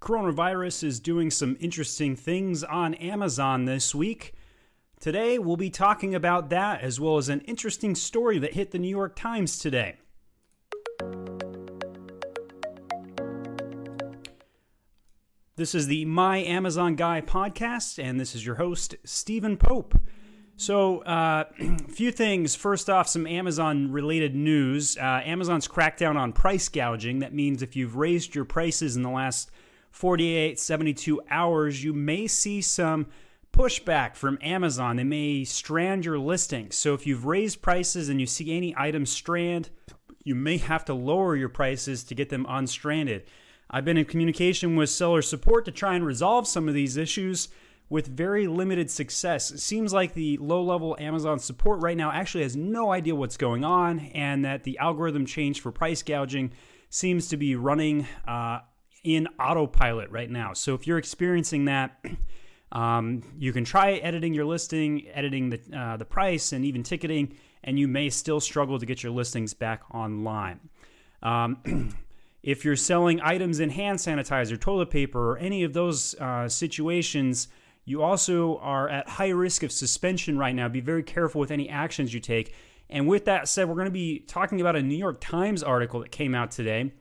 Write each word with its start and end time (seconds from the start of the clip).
coronavirus 0.00 0.84
is 0.84 0.98
doing 0.98 1.30
some 1.30 1.56
interesting 1.60 2.16
things 2.16 2.64
on 2.64 2.94
Amazon 2.94 3.66
this 3.66 3.94
week. 3.94 4.32
Today, 4.98 5.38
we'll 5.38 5.56
be 5.56 5.70
talking 5.70 6.14
about 6.14 6.50
that 6.50 6.80
as 6.80 6.98
well 6.98 7.18
as 7.18 7.28
an 7.28 7.40
interesting 7.42 7.94
story 7.94 8.38
that 8.38 8.54
hit 8.54 8.70
the 8.70 8.78
New 8.78 8.88
York 8.88 9.14
Times 9.14 9.58
today. 9.58 9.96
This 15.56 15.74
is 15.74 15.86
the 15.86 16.06
My 16.06 16.38
Amazon 16.38 16.94
Guy 16.94 17.20
podcast, 17.20 18.02
and 18.02 18.18
this 18.18 18.34
is 18.34 18.44
your 18.44 18.54
host, 18.54 18.96
Stephen 19.04 19.58
Pope. 19.58 19.94
So, 20.56 21.02
a 21.06 21.10
uh, 21.10 21.44
few 21.88 22.10
things. 22.10 22.54
First 22.54 22.88
off, 22.88 23.08
some 23.08 23.26
Amazon 23.26 23.92
related 23.92 24.34
news. 24.34 24.96
Uh, 24.96 25.20
Amazon's 25.24 25.68
crackdown 25.68 26.16
on 26.16 26.32
price 26.32 26.70
gouging. 26.70 27.18
That 27.18 27.34
means 27.34 27.62
if 27.62 27.76
you've 27.76 27.96
raised 27.96 28.34
your 28.34 28.46
prices 28.46 28.96
in 28.96 29.02
the 29.02 29.10
last 29.10 29.50
48, 29.90 30.58
72 30.58 31.20
hours, 31.30 31.82
you 31.82 31.92
may 31.92 32.26
see 32.26 32.60
some 32.60 33.06
pushback 33.52 34.14
from 34.16 34.38
Amazon. 34.40 34.96
They 34.96 35.04
may 35.04 35.44
strand 35.44 36.04
your 36.04 36.18
listing. 36.18 36.70
So 36.70 36.94
if 36.94 37.06
you've 37.06 37.26
raised 37.26 37.62
prices 37.62 38.08
and 38.08 38.20
you 38.20 38.26
see 38.26 38.56
any 38.56 38.74
items 38.76 39.10
strand, 39.10 39.70
you 40.24 40.34
may 40.34 40.58
have 40.58 40.84
to 40.86 40.94
lower 40.94 41.36
your 41.36 41.48
prices 41.48 42.04
to 42.04 42.14
get 42.14 42.28
them 42.28 42.46
unstranded. 42.48 43.24
I've 43.70 43.84
been 43.84 43.96
in 43.96 44.04
communication 44.04 44.76
with 44.76 44.90
seller 44.90 45.22
support 45.22 45.64
to 45.64 45.70
try 45.70 45.94
and 45.94 46.04
resolve 46.04 46.46
some 46.46 46.68
of 46.68 46.74
these 46.74 46.96
issues 46.96 47.48
with 47.88 48.06
very 48.06 48.46
limited 48.46 48.90
success. 48.90 49.50
It 49.50 49.58
seems 49.58 49.92
like 49.92 50.14
the 50.14 50.38
low 50.38 50.62
level 50.62 50.96
Amazon 50.98 51.38
support 51.40 51.82
right 51.82 51.96
now 51.96 52.12
actually 52.12 52.44
has 52.44 52.56
no 52.56 52.92
idea 52.92 53.16
what's 53.16 53.36
going 53.36 53.64
on, 53.64 53.98
and 54.14 54.44
that 54.44 54.62
the 54.62 54.78
algorithm 54.78 55.26
change 55.26 55.60
for 55.60 55.72
price 55.72 56.02
gouging 56.02 56.52
seems 56.88 57.28
to 57.28 57.36
be 57.36 57.56
running 57.56 58.06
uh, 58.26 58.60
in 59.04 59.28
autopilot 59.38 60.10
right 60.10 60.30
now. 60.30 60.52
So 60.52 60.74
if 60.74 60.86
you're 60.86 60.98
experiencing 60.98 61.66
that, 61.66 62.04
um, 62.72 63.22
you 63.38 63.52
can 63.52 63.64
try 63.64 63.94
editing 63.94 64.34
your 64.34 64.44
listing, 64.44 65.08
editing 65.12 65.50
the 65.50 65.60
uh, 65.76 65.96
the 65.96 66.04
price, 66.04 66.52
and 66.52 66.64
even 66.64 66.82
ticketing, 66.82 67.36
and 67.64 67.78
you 67.78 67.88
may 67.88 68.10
still 68.10 68.40
struggle 68.40 68.78
to 68.78 68.86
get 68.86 69.02
your 69.02 69.12
listings 69.12 69.54
back 69.54 69.82
online. 69.94 70.60
Um, 71.22 71.94
if 72.42 72.64
you're 72.64 72.76
selling 72.76 73.20
items 73.20 73.60
in 73.60 73.70
hand 73.70 73.98
sanitizer, 73.98 74.58
toilet 74.58 74.90
paper, 74.90 75.32
or 75.32 75.38
any 75.38 75.64
of 75.64 75.72
those 75.72 76.14
uh, 76.16 76.48
situations, 76.48 77.48
you 77.84 78.02
also 78.02 78.58
are 78.58 78.88
at 78.88 79.08
high 79.08 79.30
risk 79.30 79.62
of 79.62 79.72
suspension 79.72 80.38
right 80.38 80.54
now. 80.54 80.68
Be 80.68 80.80
very 80.80 81.02
careful 81.02 81.40
with 81.40 81.50
any 81.50 81.68
actions 81.68 82.14
you 82.14 82.20
take. 82.20 82.54
And 82.88 83.06
with 83.06 83.24
that 83.26 83.48
said, 83.48 83.68
we're 83.68 83.74
going 83.74 83.86
to 83.86 83.92
be 83.92 84.20
talking 84.20 84.60
about 84.60 84.76
a 84.76 84.82
New 84.82 84.96
York 84.96 85.20
Times 85.20 85.62
article 85.62 86.00
that 86.00 86.10
came 86.10 86.34
out 86.34 86.50
today. 86.50 86.92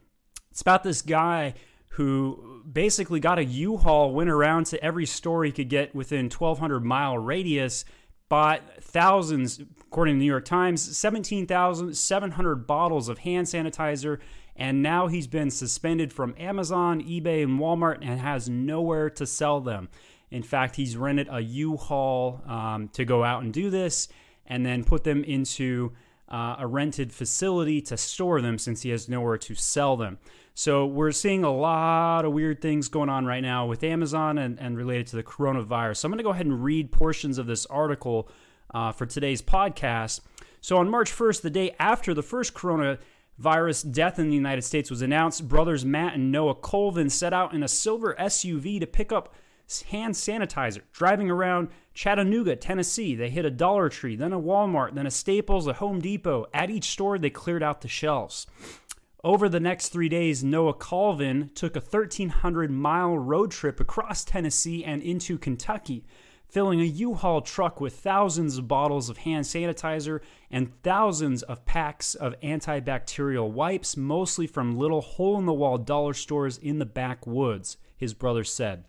It's 0.51 0.61
about 0.61 0.83
this 0.83 1.01
guy 1.01 1.55
who 1.89 2.63
basically 2.71 3.19
got 3.19 3.39
a 3.39 3.43
U-Haul, 3.43 4.13
went 4.13 4.29
around 4.29 4.67
to 4.67 4.83
every 4.83 5.05
store 5.05 5.43
he 5.43 5.51
could 5.51 5.69
get 5.69 5.95
within 5.95 6.25
1,200 6.25 6.81
mile 6.81 7.17
radius, 7.17 7.83
bought 8.29 8.61
thousands, 8.81 9.59
according 9.81 10.15
to 10.15 10.19
the 10.19 10.25
New 10.25 10.31
York 10.31 10.45
Times, 10.45 10.97
17,700 10.97 12.67
bottles 12.67 13.09
of 13.09 13.19
hand 13.19 13.47
sanitizer, 13.47 14.19
and 14.55 14.83
now 14.83 15.07
he's 15.07 15.27
been 15.27 15.49
suspended 15.49 16.13
from 16.13 16.35
Amazon, 16.37 17.01
eBay, 17.01 17.43
and 17.43 17.59
Walmart 17.59 17.99
and 18.01 18.19
has 18.19 18.47
nowhere 18.49 19.09
to 19.09 19.25
sell 19.25 19.61
them. 19.61 19.89
In 20.29 20.43
fact, 20.43 20.75
he's 20.75 20.95
rented 20.95 21.27
a 21.31 21.39
U-Haul 21.39 22.43
um, 22.45 22.89
to 22.89 23.03
go 23.03 23.23
out 23.23 23.41
and 23.41 23.51
do 23.51 23.69
this, 23.69 24.09
and 24.45 24.65
then 24.65 24.83
put 24.83 25.03
them 25.03 25.23
into 25.23 25.93
uh, 26.29 26.57
a 26.59 26.67
rented 26.67 27.11
facility 27.11 27.81
to 27.81 27.97
store 27.97 28.41
them 28.41 28.57
since 28.57 28.83
he 28.83 28.89
has 28.91 29.09
nowhere 29.09 29.37
to 29.37 29.55
sell 29.55 29.97
them. 29.97 30.19
So 30.53 30.85
we're 30.85 31.11
seeing 31.11 31.43
a 31.43 31.55
lot 31.55 32.25
of 32.25 32.33
weird 32.33 32.61
things 32.61 32.87
going 32.89 33.09
on 33.09 33.25
right 33.25 33.41
now 33.41 33.65
with 33.65 33.83
Amazon 33.83 34.37
and, 34.37 34.59
and 34.59 34.77
related 34.77 35.07
to 35.07 35.15
the 35.15 35.23
coronavirus. 35.23 35.97
So 35.97 36.05
I'm 36.05 36.11
going 36.11 36.17
to 36.17 36.23
go 36.23 36.31
ahead 36.31 36.45
and 36.45 36.63
read 36.63 36.91
portions 36.91 37.37
of 37.37 37.47
this 37.47 37.65
article 37.67 38.29
uh, 38.73 38.91
for 38.91 39.05
today's 39.05 39.41
podcast. 39.41 40.19
So 40.61 40.77
on 40.77 40.89
March 40.89 41.11
1st, 41.11 41.41
the 41.41 41.49
day 41.49 41.75
after 41.79 42.13
the 42.13 42.21
first 42.21 42.53
coronavirus 42.53 43.91
death 43.91 44.19
in 44.19 44.29
the 44.29 44.35
United 44.35 44.63
States 44.63 44.89
was 44.89 45.01
announced, 45.01 45.47
brothers 45.47 45.85
Matt 45.85 46.15
and 46.15 46.31
Noah 46.31 46.55
Colvin 46.55 47.09
set 47.09 47.33
out 47.33 47.53
in 47.53 47.63
a 47.63 47.67
silver 47.67 48.15
SUV 48.19 48.79
to 48.81 48.87
pick 48.87 49.11
up 49.11 49.33
hand 49.89 50.15
sanitizer. 50.15 50.81
Driving 50.91 51.29
around 51.29 51.69
Chattanooga, 51.93 52.55
Tennessee, 52.55 53.15
they 53.15 53.29
hit 53.29 53.45
a 53.45 53.51
Dollar 53.51 53.89
Tree, 53.89 54.15
then 54.15 54.33
a 54.33 54.39
Walmart, 54.39 54.95
then 54.95 55.05
a 55.05 55.11
Staples, 55.11 55.67
a 55.67 55.73
Home 55.73 55.99
Depot. 55.99 56.47
At 56.53 56.69
each 56.69 56.85
store, 56.85 57.17
they 57.17 57.29
cleared 57.29 57.63
out 57.63 57.81
the 57.81 57.87
shelves. 57.87 58.47
Over 59.23 59.49
the 59.49 59.59
next 59.59 59.89
three 59.89 60.07
days, 60.07 60.43
Noah 60.43 60.73
Colvin 60.73 61.51
took 61.53 61.75
a 61.75 61.81
1,300 61.81 62.71
mile 62.71 63.17
road 63.17 63.51
trip 63.51 63.79
across 63.79 64.23
Tennessee 64.23 64.83
and 64.83 65.03
into 65.03 65.37
Kentucky, 65.37 66.05
filling 66.47 66.79
a 66.79 66.85
U 66.85 67.13
Haul 67.15 67.41
truck 67.41 67.81
with 67.81 67.99
thousands 67.99 68.57
of 68.57 68.67
bottles 68.67 69.09
of 69.09 69.17
hand 69.19 69.45
sanitizer 69.45 70.21
and 70.49 70.73
thousands 70.83 71.43
of 71.43 71.65
packs 71.65 72.15
of 72.15 72.39
antibacterial 72.39 73.51
wipes, 73.51 73.97
mostly 73.97 74.47
from 74.47 74.77
little 74.77 75.01
hole 75.01 75.37
in 75.37 75.45
the 75.45 75.53
wall 75.53 75.77
dollar 75.77 76.13
stores 76.13 76.57
in 76.57 76.79
the 76.79 76.85
backwoods, 76.85 77.77
his 77.97 78.13
brother 78.13 78.45
said. 78.45 78.85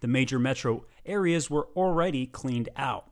The 0.00 0.08
major 0.08 0.38
metro 0.38 0.84
areas 1.04 1.50
were 1.50 1.68
already 1.76 2.26
cleaned 2.26 2.68
out. 2.76 3.08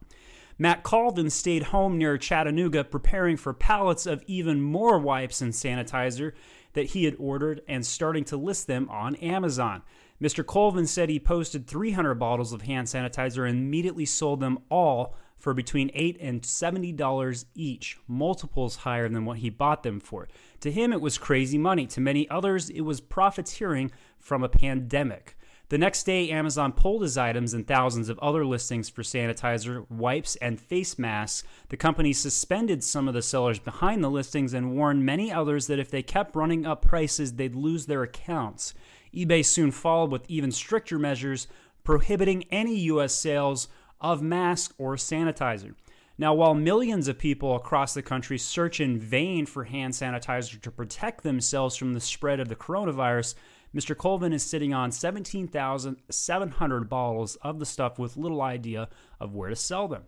Matt 0.56 0.84
Colvin 0.84 1.30
stayed 1.30 1.64
home 1.64 1.98
near 1.98 2.16
Chattanooga 2.16 2.84
preparing 2.84 3.36
for 3.36 3.52
pallets 3.52 4.06
of 4.06 4.22
even 4.26 4.60
more 4.60 4.98
wipes 4.98 5.40
and 5.40 5.52
sanitizer 5.52 6.32
that 6.74 6.86
he 6.86 7.04
had 7.04 7.16
ordered 7.18 7.62
and 7.66 7.84
starting 7.84 8.24
to 8.24 8.36
list 8.36 8.66
them 8.66 8.88
on 8.88 9.16
Amazon. 9.16 9.82
Mr. 10.22 10.46
Colvin 10.46 10.86
said 10.86 11.08
he 11.08 11.18
posted 11.18 11.66
300 11.66 12.14
bottles 12.14 12.52
of 12.52 12.62
hand 12.62 12.86
sanitizer 12.86 13.48
and 13.48 13.58
immediately 13.58 14.06
sold 14.06 14.40
them 14.40 14.58
all 14.70 15.16
for 15.36 15.52
between 15.54 15.90
8 15.92 16.16
and 16.20 16.42
$70 16.42 17.44
each, 17.54 17.98
multiples 18.06 18.76
higher 18.76 19.08
than 19.08 19.24
what 19.24 19.38
he 19.38 19.50
bought 19.50 19.82
them 19.82 20.00
for. 20.00 20.28
To 20.60 20.70
him, 20.70 20.92
it 20.92 21.00
was 21.00 21.18
crazy 21.18 21.58
money. 21.58 21.86
To 21.88 22.00
many 22.00 22.28
others, 22.30 22.70
it 22.70 22.82
was 22.82 23.00
profiteering 23.00 23.90
from 24.18 24.42
a 24.42 24.48
pandemic. 24.48 25.36
The 25.70 25.78
next 25.78 26.04
day, 26.04 26.28
Amazon 26.28 26.72
pulled 26.72 27.02
his 27.02 27.16
items 27.16 27.54
and 27.54 27.66
thousands 27.66 28.10
of 28.10 28.18
other 28.18 28.44
listings 28.44 28.90
for 28.90 29.02
sanitizer, 29.02 29.90
wipes, 29.90 30.36
and 30.36 30.60
face 30.60 30.98
masks. 30.98 31.46
The 31.70 31.78
company 31.78 32.12
suspended 32.12 32.84
some 32.84 33.08
of 33.08 33.14
the 33.14 33.22
sellers 33.22 33.58
behind 33.58 34.04
the 34.04 34.10
listings 34.10 34.52
and 34.52 34.76
warned 34.76 35.06
many 35.06 35.32
others 35.32 35.66
that 35.68 35.78
if 35.78 35.90
they 35.90 36.02
kept 36.02 36.36
running 36.36 36.66
up 36.66 36.82
prices, 36.82 37.32
they'd 37.32 37.54
lose 37.54 37.86
their 37.86 38.02
accounts. 38.02 38.74
eBay 39.14 39.44
soon 39.44 39.70
followed 39.70 40.10
with 40.10 40.28
even 40.28 40.52
stricter 40.52 40.98
measures 40.98 41.48
prohibiting 41.82 42.44
any 42.50 42.76
U.S. 42.80 43.14
sales 43.14 43.68
of 44.02 44.20
masks 44.20 44.74
or 44.76 44.96
sanitizer. 44.96 45.74
Now, 46.16 46.34
while 46.34 46.54
millions 46.54 47.08
of 47.08 47.18
people 47.18 47.56
across 47.56 47.94
the 47.94 48.02
country 48.02 48.38
search 48.38 48.80
in 48.80 48.98
vain 48.98 49.46
for 49.46 49.64
hand 49.64 49.94
sanitizer 49.94 50.60
to 50.60 50.70
protect 50.70 51.22
themselves 51.22 51.74
from 51.74 51.94
the 51.94 52.00
spread 52.00 52.38
of 52.38 52.48
the 52.48 52.54
coronavirus, 52.54 53.34
Mr. 53.74 53.96
Colvin 53.96 54.32
is 54.32 54.42
sitting 54.42 54.72
on 54.72 54.92
17,700 54.92 56.88
bottles 56.88 57.36
of 57.36 57.58
the 57.58 57.66
stuff 57.66 57.98
with 57.98 58.16
little 58.16 58.40
idea 58.40 58.88
of 59.18 59.34
where 59.34 59.50
to 59.50 59.56
sell 59.56 59.88
them. 59.88 60.04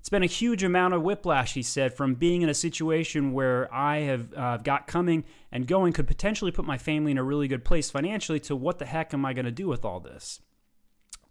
It's 0.00 0.08
been 0.08 0.22
a 0.22 0.26
huge 0.26 0.62
amount 0.62 0.94
of 0.94 1.02
whiplash, 1.02 1.52
he 1.54 1.62
said, 1.62 1.94
from 1.94 2.14
being 2.14 2.40
in 2.42 2.48
a 2.48 2.54
situation 2.54 3.32
where 3.32 3.72
I 3.72 3.98
have 4.00 4.34
uh, 4.34 4.56
got 4.58 4.86
coming 4.86 5.24
and 5.52 5.66
going 5.66 5.92
could 5.92 6.06
potentially 6.06 6.50
put 6.50 6.64
my 6.64 6.78
family 6.78 7.10
in 7.12 7.18
a 7.18 7.22
really 7.22 7.48
good 7.48 7.64
place 7.66 7.90
financially 7.90 8.40
to 8.40 8.56
what 8.56 8.78
the 8.78 8.86
heck 8.86 9.12
am 9.12 9.26
I 9.26 9.34
going 9.34 9.44
to 9.44 9.50
do 9.50 9.68
with 9.68 9.84
all 9.84 10.00
this? 10.00 10.40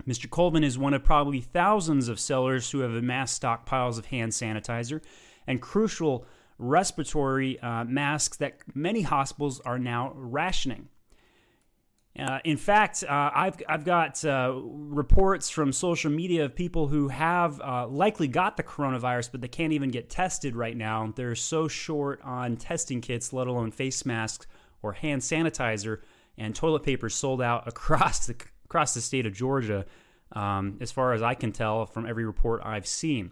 Mr. 0.08 0.30
Colvin 0.30 0.64
is 0.64 0.78
one 0.78 0.94
of 0.94 1.04
probably 1.04 1.42
thousands 1.42 2.08
of 2.08 2.20
sellers 2.20 2.70
who 2.70 2.80
have 2.80 2.94
amassed 2.94 3.42
stockpiles 3.42 3.98
of 3.98 4.06
hand 4.06 4.32
sanitizer 4.32 5.02
and 5.48 5.62
crucial 5.62 6.26
respiratory 6.60 7.60
uh, 7.60 7.84
masks 7.86 8.38
that 8.38 8.60
many 8.76 9.02
hospitals 9.02 9.60
are 9.62 9.80
now 9.80 10.14
rationing. 10.16 10.90
Uh, 12.20 12.40
in 12.44 12.58
fact, 12.58 13.04
uh, 13.04 13.32
I've, 13.34 13.56
I've 13.68 13.86
got 13.86 14.24
uh, 14.26 14.54
reports 14.64 15.50
from 15.50 15.72
social 15.72 16.12
media 16.12 16.46
of 16.46 16.56
people 16.56 16.88
who 16.88 17.08
have 17.08 17.60
uh, 17.62 17.88
likely 17.88 18.28
got 18.28 18.58
the 18.58 18.64
coronavirus, 18.64 19.32
but 19.32 19.42
they 19.42 19.48
can't 19.48 19.74
even 19.74 19.90
get 19.90 20.10
tested 20.10 20.56
right 20.56 20.76
now. 20.76 21.14
They're 21.16 21.36
so 21.36 21.68
short 21.68 22.22
on 22.24 22.58
testing 22.58 23.02
kits, 23.02 23.32
let 23.32 23.48
alone 23.48 23.72
face 23.72 24.06
masks 24.06 24.48
or 24.82 24.94
hand 24.94 25.22
sanitizer, 25.22 26.02
and 26.38 26.56
toilet 26.56 26.84
paper 26.84 27.10
sold 27.10 27.42
out 27.42 27.68
across 27.68 28.28
the, 28.28 28.36
across 28.66 28.94
the 28.94 29.02
state 29.02 29.26
of 29.26 29.34
Georgia, 29.34 29.86
um, 30.34 30.78
as 30.82 30.92
far 30.92 31.14
as 31.14 31.22
I 31.22 31.34
can 31.34 31.52
tell 31.52 31.86
from 31.86 32.06
every 32.06 32.26
report 32.26 32.62
I've 32.64 32.88
seen. 32.88 33.32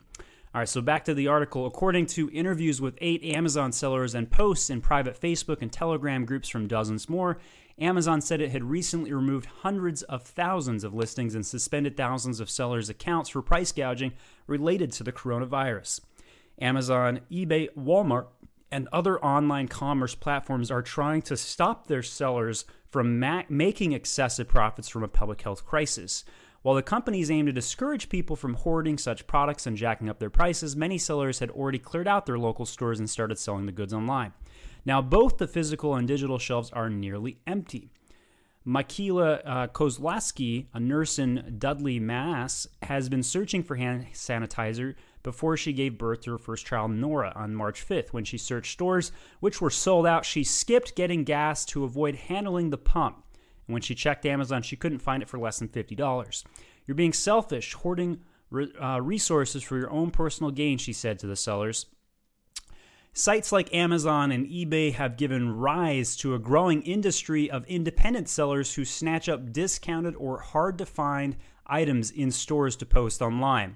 All 0.56 0.62
right, 0.62 0.70
so 0.70 0.82
back 0.82 1.06
to 1.06 1.14
the 1.14 1.28
article. 1.28 1.66
According 1.66 2.06
to 2.08 2.32
interviews 2.32 2.80
with 2.80 2.98
eight 3.00 3.24
Amazon 3.24 3.72
sellers 3.72 4.16
and 4.16 4.32
posts 4.32 4.70
in 4.70 4.82
private 4.82 5.20
Facebook 5.20 5.62
and 5.62 5.72
Telegram 5.72 6.26
groups 6.26 6.48
from 6.48 6.68
dozens 6.68 7.10
more, 7.10 7.38
Amazon 7.80 8.22
said 8.22 8.42
it 8.42 8.52
had 8.52 8.64
recently 8.64 9.14
removed 9.14 9.46
hundreds 9.62 10.02
of 10.04 10.24
thousands 10.24 10.84
of 10.84 10.96
listings 10.96 11.36
and 11.36 11.46
suspended 11.46 11.96
thousands 11.96 12.40
of 12.40 12.50
sellers' 12.50 12.90
accounts 12.90 13.30
for 13.30 13.42
price 13.42 13.72
gouging 13.72 14.14
related 14.48 14.92
to 14.94 15.04
the 15.04 15.12
coronavirus. 15.12 16.02
Amazon, 16.60 17.20
eBay, 17.30 17.68
Walmart, 17.78 18.28
and 18.72 18.88
other 18.92 19.24
online 19.24 19.68
commerce 19.68 20.16
platforms 20.16 20.72
are 20.72 20.82
trying 20.82 21.22
to 21.22 21.38
stop 21.38 21.88
their 21.88 22.02
sellers 22.02 22.66
from 22.90 23.20
ma- 23.20 23.44
making 23.50 23.92
excessive 23.92 24.48
profits 24.48 24.90
from 24.90 25.04
a 25.04 25.08
public 25.08 25.42
health 25.42 25.66
crisis. 25.66 26.24
While 26.68 26.76
the 26.76 26.84
companies 26.84 27.32
aim 27.32 27.46
to 27.46 27.54
discourage 27.54 28.10
people 28.10 28.36
from 28.36 28.56
hoarding 28.56 28.98
such 28.98 29.26
products 29.26 29.66
and 29.66 29.78
jacking 29.78 30.10
up 30.10 30.20
their 30.20 30.30
prices, 30.30 30.76
many 30.76 30.98
sellers 30.98 31.40
had 31.40 31.50
already 31.50 31.80
cleared 31.80 32.10
out 32.10 32.26
their 32.26 32.38
local 32.38 32.66
stores 32.66 33.00
and 33.00 33.10
started 33.10 33.40
selling 33.40 33.68
the 33.68 33.72
goods 33.72 33.94
online. 33.94 34.34
Now, 34.84 35.02
both 35.02 35.38
the 35.38 35.48
physical 35.48 35.96
and 35.96 36.06
digital 36.06 36.38
shelves 36.38 36.70
are 36.72 36.90
nearly 36.90 37.38
empty. 37.48 37.90
Michaela 38.66 39.36
uh, 39.46 39.68
Kozlowski, 39.68 40.66
a 40.74 40.80
nurse 40.82 41.18
in 41.18 41.56
Dudley, 41.58 42.02
Mass., 42.02 42.68
has 42.82 43.08
been 43.08 43.24
searching 43.24 43.64
for 43.64 43.78
hand 43.78 44.08
sanitizer 44.12 44.96
before 45.24 45.56
she 45.56 45.72
gave 45.72 45.98
birth 45.98 46.20
to 46.24 46.32
her 46.32 46.38
first 46.38 46.66
child, 46.66 46.92
Nora, 46.92 47.32
on 47.34 47.56
March 47.56 47.88
5th. 47.88 48.12
When 48.12 48.26
she 48.26 48.38
searched 48.38 48.74
stores 48.74 49.14
which 49.40 49.62
were 49.62 49.70
sold 49.70 50.06
out, 50.06 50.26
she 50.26 50.44
skipped 50.44 50.98
getting 50.98 51.24
gas 51.24 51.64
to 51.68 51.86
avoid 51.86 52.16
handling 52.16 52.72
the 52.72 52.78
pump. 52.78 53.24
And 53.68 53.74
when 53.74 53.82
she 53.82 53.96
checked 53.96 54.26
Amazon, 54.26 54.62
she 54.62 54.76
couldn't 54.76 55.00
find 55.00 55.22
it 55.22 55.30
for 55.30 55.38
less 55.38 55.60
than 55.60 55.68
$50. 55.68 56.44
You're 56.86 56.96
being 56.96 57.14
selfish, 57.14 57.74
hoarding 57.74 58.22
uh, 58.82 59.02
resources 59.02 59.64
for 59.64 59.78
your 59.78 59.92
own 59.92 60.12
personal 60.12 60.52
gain, 60.52 60.78
she 60.78 60.94
said 60.94 61.20
to 61.20 61.28
the 61.28 61.36
sellers. 61.36 61.86
Sites 63.14 63.52
like 63.52 63.74
Amazon 63.74 64.32
and 64.32 64.48
eBay 64.48 64.94
have 64.94 65.18
given 65.18 65.58
rise 65.58 66.16
to 66.18 66.36
a 66.36 66.40
growing 66.40 66.84
industry 66.84 67.50
of 67.50 67.66
independent 67.66 68.30
sellers 68.30 68.76
who 68.76 68.86
snatch 68.86 69.28
up 69.28 69.52
discounted 69.52 70.16
or 70.18 70.40
hard 70.40 70.78
to 70.78 70.86
find 70.86 71.36
items 71.66 72.12
in 72.12 72.32
stores 72.32 72.76
to 72.76 72.86
post 72.86 73.22
online 73.22 73.76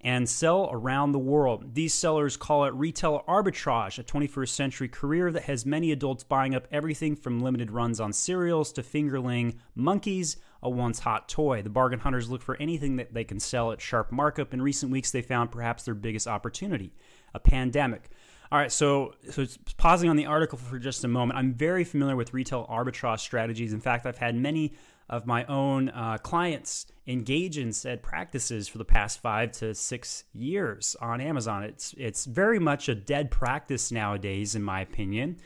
and 0.00 0.28
sell 0.28 0.68
around 0.72 1.12
the 1.12 1.18
world. 1.18 1.74
These 1.74 1.94
sellers 1.94 2.36
call 2.36 2.64
it 2.64 2.74
retail 2.74 3.24
arbitrage, 3.26 3.98
a 3.98 4.04
21st 4.04 4.48
century 4.48 4.88
career 4.88 5.32
that 5.32 5.44
has 5.44 5.66
many 5.66 5.90
adults 5.90 6.22
buying 6.22 6.54
up 6.54 6.68
everything 6.70 7.16
from 7.16 7.40
limited 7.40 7.70
runs 7.70 7.98
on 7.98 8.12
cereals 8.12 8.72
to 8.72 8.82
fingerling 8.82 9.56
monkeys, 9.74 10.36
a 10.62 10.70
once 10.70 11.00
hot 11.00 11.28
toy. 11.28 11.62
The 11.62 11.70
bargain 11.70 12.00
hunters 12.00 12.30
look 12.30 12.42
for 12.42 12.56
anything 12.56 12.96
that 12.96 13.14
they 13.14 13.24
can 13.24 13.40
sell 13.40 13.72
at 13.72 13.80
sharp 13.80 14.12
markup. 14.12 14.52
In 14.52 14.62
recent 14.62 14.92
weeks, 14.92 15.10
they 15.10 15.22
found 15.22 15.50
perhaps 15.50 15.84
their 15.84 15.94
biggest 15.94 16.26
opportunity 16.26 16.92
a 17.34 17.40
pandemic. 17.40 18.10
All 18.50 18.58
right, 18.58 18.70
so 18.70 19.14
so 19.30 19.44
pausing 19.76 20.08
on 20.08 20.16
the 20.16 20.26
article 20.26 20.56
for 20.56 20.78
just 20.78 21.02
a 21.04 21.08
moment. 21.08 21.38
I'm 21.38 21.52
very 21.52 21.84
familiar 21.84 22.14
with 22.14 22.32
retail 22.32 22.66
arbitrage 22.70 23.20
strategies. 23.20 23.72
In 23.72 23.80
fact, 23.80 24.06
I've 24.06 24.18
had 24.18 24.36
many 24.36 24.74
of 25.08 25.26
my 25.26 25.44
own 25.44 25.88
uh, 25.90 26.18
clients 26.18 26.86
engage 27.06 27.58
in 27.58 27.72
said 27.72 28.02
practices 28.02 28.66
for 28.66 28.78
the 28.78 28.84
past 28.84 29.20
five 29.20 29.52
to 29.52 29.74
six 29.74 30.24
years 30.32 30.96
on 31.00 31.20
Amazon. 31.20 31.62
It's 31.62 31.94
it's 31.96 32.24
very 32.24 32.58
much 32.58 32.88
a 32.88 32.94
dead 32.94 33.30
practice 33.30 33.92
nowadays, 33.92 34.54
in 34.54 34.62
my 34.62 34.80
opinion, 34.80 35.36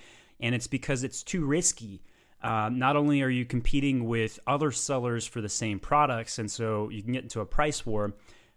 and 0.40 0.54
it's 0.54 0.66
because 0.66 1.04
it's 1.04 1.22
too 1.22 1.44
risky. 1.44 2.02
Uh, 2.42 2.70
not 2.72 2.96
only 2.96 3.20
are 3.20 3.28
you 3.28 3.44
competing 3.44 4.06
with 4.06 4.40
other 4.46 4.70
sellers 4.70 5.26
for 5.26 5.42
the 5.42 5.48
same 5.48 5.78
products, 5.78 6.38
and 6.38 6.50
so 6.50 6.88
you 6.88 7.02
can 7.02 7.12
get 7.12 7.22
into 7.22 7.40
a 7.40 7.46
price 7.46 7.84
war, 7.84 8.14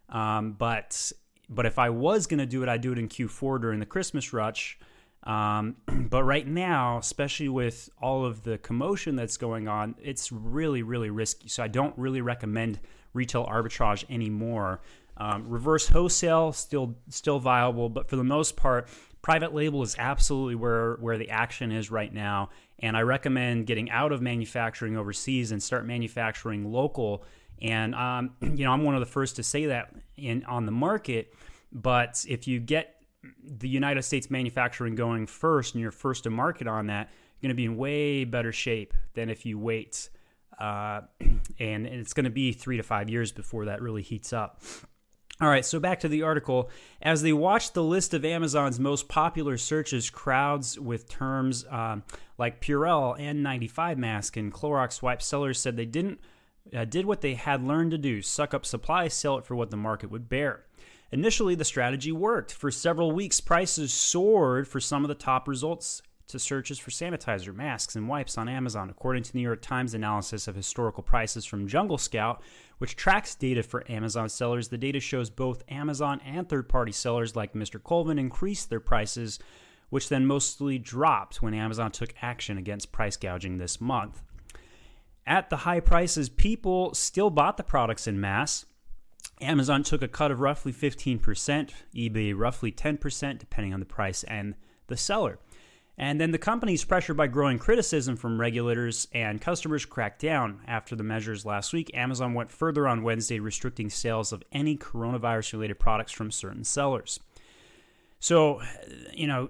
um, 0.08 0.54
but 0.54 1.12
but 1.50 1.66
if 1.66 1.78
I 1.78 1.90
was 1.90 2.28
going 2.28 2.40
to 2.40 2.46
do 2.46 2.64
it, 2.64 2.70
I'd 2.70 2.82
do 2.82 2.94
it 2.94 2.98
in 2.98 3.10
Q4 3.10 3.60
during 3.60 3.80
the 3.80 3.86
Christmas 3.86 4.32
rush. 4.32 4.80
Um, 5.24 5.75
but 6.10 6.24
right 6.24 6.48
now, 6.48 6.98
especially 6.98 7.50
with 7.50 7.90
all 8.02 8.25
of 8.25 8.44
the 8.44 8.58
commotion 8.58 9.16
that's 9.16 9.38
going 9.38 9.68
on, 9.68 9.96
it's 10.02 10.31
really, 10.31 10.84
really 10.84 11.10
risky. 11.10 11.48
So 11.48 11.64
I 11.64 11.68
don't 11.68 11.98
really 11.98 12.22
recommend 12.22 12.80
retail 13.14 13.46
arbitrage 13.46 14.06
anymore. 14.10 14.81
Um, 15.18 15.48
reverse 15.48 15.88
wholesale 15.88 16.54
still 16.54 16.96
still 17.10 17.40
viable, 17.40 17.88
but 17.90 18.10
for 18.10 18.16
the 18.16 18.24
most 18.24 18.56
part, 18.56 18.88
private 19.22 19.54
label 19.54 19.84
is 19.84 19.96
absolutely 20.00 20.56
where 20.56 20.96
where 20.96 21.18
the 21.18 21.30
action 21.30 21.72
is 21.72 21.92
right 21.92 22.12
now. 22.12 22.50
And 22.80 22.98
I 22.98 23.02
recommend 23.02 23.68
getting 23.68 23.92
out 23.92 24.12
of 24.12 24.22
manufacturing 24.22 24.98
overseas 24.98 25.52
and 25.52 25.62
start 25.62 25.86
manufacturing 25.86 26.72
local 26.72 27.24
and 27.62 27.96
um, 27.96 28.31
you 28.42 28.66
know, 28.66 28.72
I'm 28.72 28.84
one 28.84 28.96
of 28.96 29.00
the 29.00 29.06
first 29.06 29.38
to 29.38 29.44
say 29.44 29.68
that 29.68 29.94
in 30.18 30.44
on 30.46 30.66
the 30.66 30.72
market. 30.72 31.34
But 31.72 32.24
if 32.28 32.48
you 32.48 32.60
get 32.60 33.03
the 33.44 33.70
United 33.70 34.04
States 34.04 34.30
manufacturing 34.30 34.96
going 34.96 35.28
first, 35.28 35.75
and 35.75 35.81
you're 35.81 35.92
first 35.92 36.24
to 36.24 36.30
market 36.30 36.68
on 36.68 36.88
that, 36.88 37.10
you're 37.40 37.50
going 37.50 37.56
to 37.56 37.56
be 37.56 37.66
in 37.66 37.78
way 37.78 38.24
better 38.24 38.52
shape 38.52 38.94
than 39.14 39.30
if 39.30 39.46
you 39.46 39.58
wait. 39.58 40.10
Uh, 40.60 41.02
and, 41.60 41.88
it's 41.88 42.14
going 42.14 42.25
to 42.25 42.30
be 42.30 42.52
three 42.52 42.78
to 42.78 42.84
five 42.84 43.10
years 43.10 43.31
before 43.31 43.66
that 43.66 43.81
really 43.81 44.02
heats 44.02 44.34
up. 44.34 44.62
All 45.42 45.50
right, 45.50 45.66
so 45.66 45.80
back 45.80 46.00
to 46.02 46.08
the 46.08 46.22
article. 46.22 46.70
As 47.02 47.22
they 47.22 47.34
watched 47.34 47.74
the 47.74 47.84
list 47.84 48.14
of 48.14 48.24
Amazon's 48.24 48.80
most 48.80 49.10
popular 49.10 49.58
searches, 49.58 50.10
crowds 50.10 50.80
with 50.80 51.10
terms 51.10 51.66
um, 51.70 52.04
like 52.38 52.62
Purell, 52.62 53.20
N95 53.20 53.98
mask, 53.98 54.38
and 54.38 54.54
Clorox 54.54 55.02
wipe 55.02 55.22
sellers 55.22 55.60
said 55.60 55.75
they 55.75 55.86
didn't 55.86 56.20
uh, 56.75 56.86
did 56.86 57.06
what 57.06 57.21
they 57.21 57.33
had 57.33 57.63
learned 57.63 57.92
to 57.92 57.98
do 57.98 58.21
suck 58.21 58.54
up 58.54 58.65
supply, 58.65 59.07
sell 59.07 59.38
it 59.38 59.45
for 59.45 59.56
what 59.56 59.71
the 59.71 59.77
market 59.77 60.10
would 60.10 60.30
bear. 60.30 60.65
Initially, 61.12 61.56
the 61.56 61.65
strategy 61.65 62.12
worked. 62.12 62.54
For 62.54 62.71
several 62.71 63.12
weeks, 63.12 63.39
prices 63.39 63.94
soared 63.94 64.68
for 64.68 64.80
some 64.80 65.04
of 65.04 65.10
the 65.10 65.15
top 65.15 65.48
results 65.48 66.01
to 66.27 66.39
searches 66.39 66.80
for 66.80 66.89
sanitizer, 66.89 67.54
masks, 67.54 67.95
and 67.95 68.07
wipes 68.07 68.38
on 68.38 68.50
Amazon, 68.50 68.89
according 68.89 69.21
to 69.24 69.31
the 69.31 69.38
New 69.38 69.44
York 69.44 69.62
Times 69.62 69.94
analysis 69.94 70.48
of 70.48 70.56
historical 70.56 71.04
prices 71.04 71.45
from 71.45 71.68
Jungle 71.68 72.00
Scout, 72.00 72.42
which 72.80 72.95
tracks 72.95 73.36
data 73.36 73.62
for 73.62 73.89
Amazon 73.92 74.27
sellers. 74.30 74.69
The 74.69 74.77
data 74.77 75.00
shows 75.00 75.30
both 75.30 75.63
Amazon 75.69 76.19
and 76.25 76.50
third 76.50 76.68
party 76.68 76.92
sellers 76.92 77.36
like 77.36 77.54
Mr. 77.54 77.81
Colvin 77.83 78.18
increased 78.18 78.71
their 78.71 78.80
prices, 78.80 79.38
which 79.89 80.10
then 80.10 80.25
mostly 80.25 80.80
dropped 80.80 81.44
when 81.44 81.54
Amazon 81.54 81.92
took 81.92 82.15
action 82.24 82.57
against 82.57 82.92
price 82.92 83.18
gouging 83.18 83.57
this 83.57 83.80
month 83.80 84.24
at 85.25 85.50
the 85.50 85.58
high 85.58 85.80
prices, 85.80 86.30
people 86.30 86.94
still 86.94 87.30
bought 87.30 87.58
the 87.58 87.64
products 87.64 88.08
in 88.08 88.20
mass. 88.20 88.66
Amazon 89.42 89.84
took 89.84 90.02
a 90.02 90.08
cut 90.08 90.31
of 90.31 90.40
roughly 90.40 90.72
15%, 90.72 91.72
eBay 91.96 92.34
roughly 92.38 92.72
10%, 92.72 93.40
depending 93.40 93.74
on 93.74 93.80
the 93.80 93.86
price 93.86 94.24
and 94.24 94.56
the 94.88 94.98
seller. 94.98 95.40
And 95.98 96.20
then 96.20 96.31
the 96.31 96.40
company's 96.40 96.84
pressured 96.84 97.18
by 97.18 97.28
growing 97.28 97.60
criticism 97.60 98.16
from 98.16 98.40
regulators 98.40 99.08
and 99.14 99.40
customers 99.40 99.86
cracked 99.86 100.22
down. 100.22 100.62
After 100.68 100.96
the 100.96 101.04
measures 101.04 101.46
last 101.46 101.72
week, 101.72 101.92
Amazon 101.94 102.34
went 102.34 102.52
further 102.52 102.88
on 102.88 103.04
Wednesday, 103.04 103.40
restricting 103.40 103.90
sales 103.90 104.34
of 104.34 104.44
any 104.52 104.75
coronavirus 104.75 105.54
related 105.54 105.80
products 105.80 106.12
from 106.12 106.31
certain 106.31 106.64
sellers. 106.64 107.20
So, 108.20 108.62
you 109.14 109.28
know, 109.28 109.50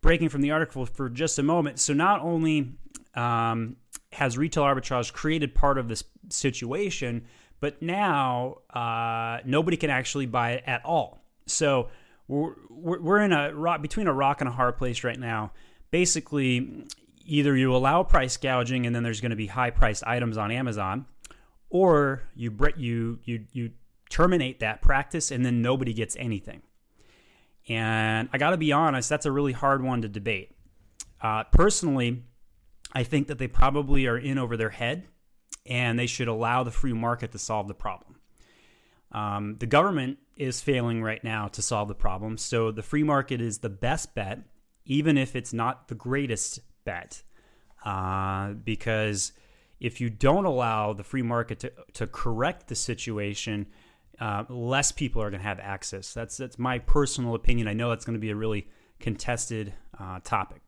breaking 0.00 0.30
from 0.30 0.40
the 0.40 0.50
article 0.50 0.84
for 0.86 1.08
just 1.08 1.38
a 1.38 1.42
moment. 1.42 1.78
So, 1.78 1.92
not 1.92 2.22
only 2.22 2.72
um, 3.14 3.76
has 4.14 4.38
retail 4.38 4.64
arbitrage 4.64 5.12
created 5.12 5.54
part 5.54 5.78
of 5.78 5.88
this 5.88 6.04
situation, 6.30 7.26
but 7.60 7.80
now 7.82 8.58
uh, 8.70 9.38
nobody 9.44 9.76
can 9.76 9.90
actually 9.90 10.26
buy 10.26 10.52
it 10.52 10.64
at 10.66 10.84
all. 10.84 11.24
So 11.46 11.88
we're, 12.28 12.54
we're 12.70 13.20
in 13.20 13.32
a 13.32 13.54
rock 13.54 13.82
between 13.82 14.06
a 14.06 14.12
rock 14.12 14.40
and 14.40 14.48
a 14.48 14.52
hard 14.52 14.76
place 14.76 15.04
right 15.04 15.18
now. 15.18 15.52
Basically, 15.90 16.86
either 17.24 17.56
you 17.56 17.74
allow 17.74 18.02
price 18.02 18.36
gouging 18.36 18.86
and 18.86 18.94
then 18.94 19.02
there's 19.02 19.20
going 19.20 19.30
to 19.30 19.36
be 19.36 19.46
high 19.46 19.70
priced 19.70 20.04
items 20.06 20.36
on 20.36 20.50
Amazon, 20.50 21.06
or 21.70 22.22
you 22.34 22.56
you 22.76 23.18
you 23.24 23.44
you 23.52 23.70
terminate 24.10 24.60
that 24.60 24.80
practice 24.80 25.30
and 25.30 25.44
then 25.44 25.62
nobody 25.62 25.92
gets 25.92 26.16
anything. 26.16 26.62
And 27.68 28.28
I 28.32 28.38
got 28.38 28.50
to 28.50 28.56
be 28.56 28.72
honest, 28.72 29.08
that's 29.08 29.26
a 29.26 29.32
really 29.32 29.52
hard 29.52 29.82
one 29.82 30.02
to 30.02 30.08
debate. 30.08 30.54
Uh, 31.20 31.44
personally, 31.44 32.22
I 32.94 33.02
think 33.02 33.26
that 33.28 33.38
they 33.38 33.48
probably 33.48 34.06
are 34.06 34.18
in 34.18 34.38
over 34.38 34.56
their 34.56 34.70
head 34.70 35.08
and 35.66 35.98
they 35.98 36.06
should 36.06 36.28
allow 36.28 36.62
the 36.62 36.70
free 36.70 36.92
market 36.92 37.32
to 37.32 37.38
solve 37.38 37.68
the 37.68 37.74
problem. 37.74 38.16
Um, 39.12 39.56
the 39.58 39.66
government 39.66 40.18
is 40.36 40.60
failing 40.60 41.02
right 41.02 41.22
now 41.22 41.48
to 41.48 41.62
solve 41.62 41.88
the 41.88 41.94
problem. 41.94 42.36
So 42.36 42.70
the 42.70 42.82
free 42.82 43.04
market 43.04 43.40
is 43.40 43.58
the 43.58 43.68
best 43.68 44.14
bet, 44.14 44.40
even 44.84 45.16
if 45.16 45.36
it's 45.36 45.52
not 45.52 45.88
the 45.88 45.94
greatest 45.94 46.60
bet. 46.84 47.22
Uh, 47.84 48.50
because 48.52 49.32
if 49.80 50.00
you 50.00 50.10
don't 50.10 50.44
allow 50.44 50.92
the 50.92 51.04
free 51.04 51.22
market 51.22 51.60
to, 51.60 51.72
to 51.94 52.06
correct 52.06 52.66
the 52.66 52.74
situation, 52.74 53.66
uh, 54.20 54.44
less 54.48 54.90
people 54.92 55.22
are 55.22 55.30
going 55.30 55.40
to 55.40 55.46
have 55.46 55.60
access. 55.60 56.12
That's, 56.12 56.36
that's 56.36 56.58
my 56.58 56.78
personal 56.78 57.34
opinion. 57.34 57.68
I 57.68 57.74
know 57.74 57.90
that's 57.90 58.04
going 58.04 58.14
to 58.14 58.20
be 58.20 58.30
a 58.30 58.36
really 58.36 58.68
contested 58.98 59.74
uh, 59.98 60.20
topic. 60.24 60.63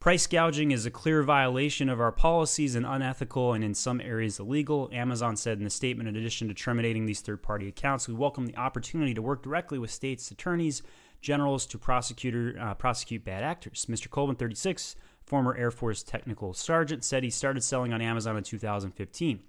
Price 0.00 0.28
gouging 0.28 0.70
is 0.70 0.86
a 0.86 0.92
clear 0.92 1.24
violation 1.24 1.88
of 1.88 2.00
our 2.00 2.12
policies 2.12 2.76
and 2.76 2.86
unethical 2.86 3.52
and 3.52 3.64
in 3.64 3.74
some 3.74 4.00
areas 4.00 4.38
illegal. 4.38 4.88
Amazon 4.92 5.36
said 5.36 5.58
in 5.58 5.64
the 5.64 5.70
statement, 5.70 6.08
in 6.08 6.14
addition 6.14 6.46
to 6.46 6.54
terminating 6.54 7.04
these 7.04 7.20
third 7.20 7.42
party 7.42 7.66
accounts, 7.66 8.06
we 8.06 8.14
welcome 8.14 8.46
the 8.46 8.56
opportunity 8.56 9.12
to 9.12 9.20
work 9.20 9.42
directly 9.42 9.76
with 9.76 9.90
states' 9.90 10.30
attorneys 10.30 10.82
generals 11.20 11.66
to 11.66 11.78
prosecutor, 11.78 12.54
uh, 12.60 12.74
prosecute 12.74 13.24
bad 13.24 13.42
actors. 13.42 13.86
Mr. 13.86 14.08
Colvin, 14.08 14.36
36, 14.36 14.94
former 15.26 15.56
Air 15.56 15.72
Force 15.72 16.04
technical 16.04 16.54
sergeant, 16.54 17.02
said 17.02 17.24
he 17.24 17.30
started 17.30 17.64
selling 17.64 17.92
on 17.92 18.00
Amazon 18.00 18.36
in 18.36 18.44
2015, 18.44 19.40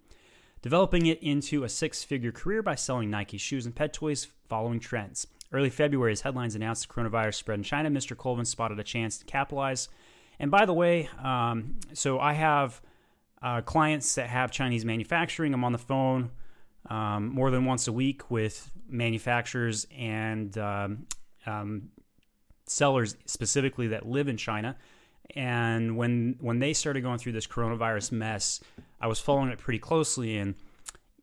developing 0.64 1.06
it 1.06 1.22
into 1.22 1.64
a 1.64 1.70
six 1.70 2.04
figure 2.04 2.32
career 2.32 2.64
by 2.64 2.74
selling 2.74 3.12
Nike 3.12 3.38
shoes 3.38 3.68
and 3.68 3.76
pet 3.76 3.94
toys 3.94 4.28
following 4.48 4.80
trends. 4.80 5.28
Early 5.54 5.70
February, 5.70 6.14
as 6.14 6.22
headlines 6.22 6.56
announced 6.56 6.88
the 6.88 6.94
coronavirus 6.94 7.36
spread 7.36 7.60
in 7.60 7.64
China, 7.64 7.92
Mr. 7.92 8.18
Colvin 8.18 8.46
spotted 8.46 8.80
a 8.80 8.84
chance 8.84 9.20
to 9.20 9.26
capitalize 9.26 9.90
and 10.40 10.52
by 10.52 10.66
the 10.66 10.74
way, 10.74 11.10
um, 11.24 11.80
so 11.94 12.20
I 12.20 12.34
have 12.34 12.82
uh, 13.42 13.62
clients 13.62 14.16
that 14.16 14.30
have 14.30 14.52
Chinese 14.52 14.86
manufacturing. 14.86 15.54
I'm 15.54 15.64
on 15.64 15.72
the 15.72 15.78
phone 15.78 16.32
um, 16.90 17.30
more 17.30 17.52
than 17.52 17.66
once 17.66 17.88
a 17.88 17.92
week 17.92 18.30
with 18.32 18.72
manufacturers 18.88 19.86
and 19.96 20.58
um, 20.58 21.08
um, 21.46 21.90
sellers 22.66 23.16
specifically 23.26 23.88
that 23.88 24.08
live 24.08 24.28
in 24.28 24.38
China. 24.38 24.76
And 25.36 25.96
when 25.96 26.38
when 26.40 26.60
they 26.60 26.74
started 26.74 27.02
going 27.02 27.20
through 27.20 27.34
this 27.34 27.46
coronavirus 27.46 28.12
mess, 28.12 28.62
I 29.00 29.08
was 29.08 29.20
following 29.20 29.50
it 29.50 29.60
pretty 29.60 29.80
closely 29.80 30.38
and 30.38 30.56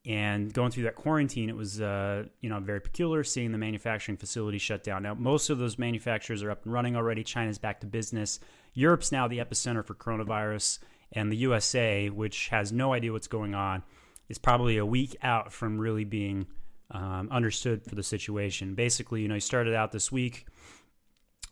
and 0.06 0.52
going 0.52 0.70
through 0.70 0.84
that 0.84 0.94
quarantine, 0.94 1.48
it 1.48 1.56
was 1.56 1.80
uh, 1.80 2.24
you 2.40 2.48
know 2.48 2.60
very 2.60 2.80
peculiar 2.80 3.24
seeing 3.24 3.52
the 3.52 3.58
manufacturing 3.58 4.16
facility 4.16 4.58
shut 4.58 4.84
down. 4.84 5.02
Now 5.02 5.14
most 5.14 5.50
of 5.50 5.58
those 5.58 5.78
manufacturers 5.78 6.42
are 6.42 6.50
up 6.50 6.64
and 6.64 6.72
running 6.72 6.96
already. 6.96 7.24
China's 7.24 7.58
back 7.58 7.80
to 7.80 7.86
business. 7.86 8.38
Europe's 8.74 9.10
now 9.10 9.26
the 9.26 9.38
epicenter 9.38 9.84
for 9.84 9.94
coronavirus, 9.94 10.78
and 11.12 11.32
the 11.32 11.36
USA, 11.38 12.08
which 12.08 12.48
has 12.48 12.72
no 12.72 12.92
idea 12.92 13.12
what's 13.12 13.26
going 13.26 13.54
on, 13.54 13.82
is 14.28 14.38
probably 14.38 14.76
a 14.76 14.86
week 14.86 15.16
out 15.22 15.52
from 15.52 15.78
really 15.78 16.04
being 16.04 16.46
um, 16.92 17.28
understood 17.32 17.84
for 17.84 17.96
the 17.96 18.02
situation. 18.02 18.74
Basically, 18.74 19.22
you 19.22 19.28
know, 19.28 19.34
you 19.34 19.40
started 19.40 19.74
out 19.74 19.90
this 19.90 20.12
week 20.12 20.46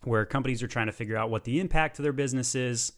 where 0.04 0.24
companies 0.24 0.62
are 0.62 0.68
trying 0.68 0.86
to 0.86 0.92
figure 0.92 1.16
out 1.16 1.30
what 1.30 1.44
the 1.44 1.58
impact 1.60 1.96
to 1.96 2.02
their 2.02 2.12
business 2.12 2.54
is. 2.54 2.92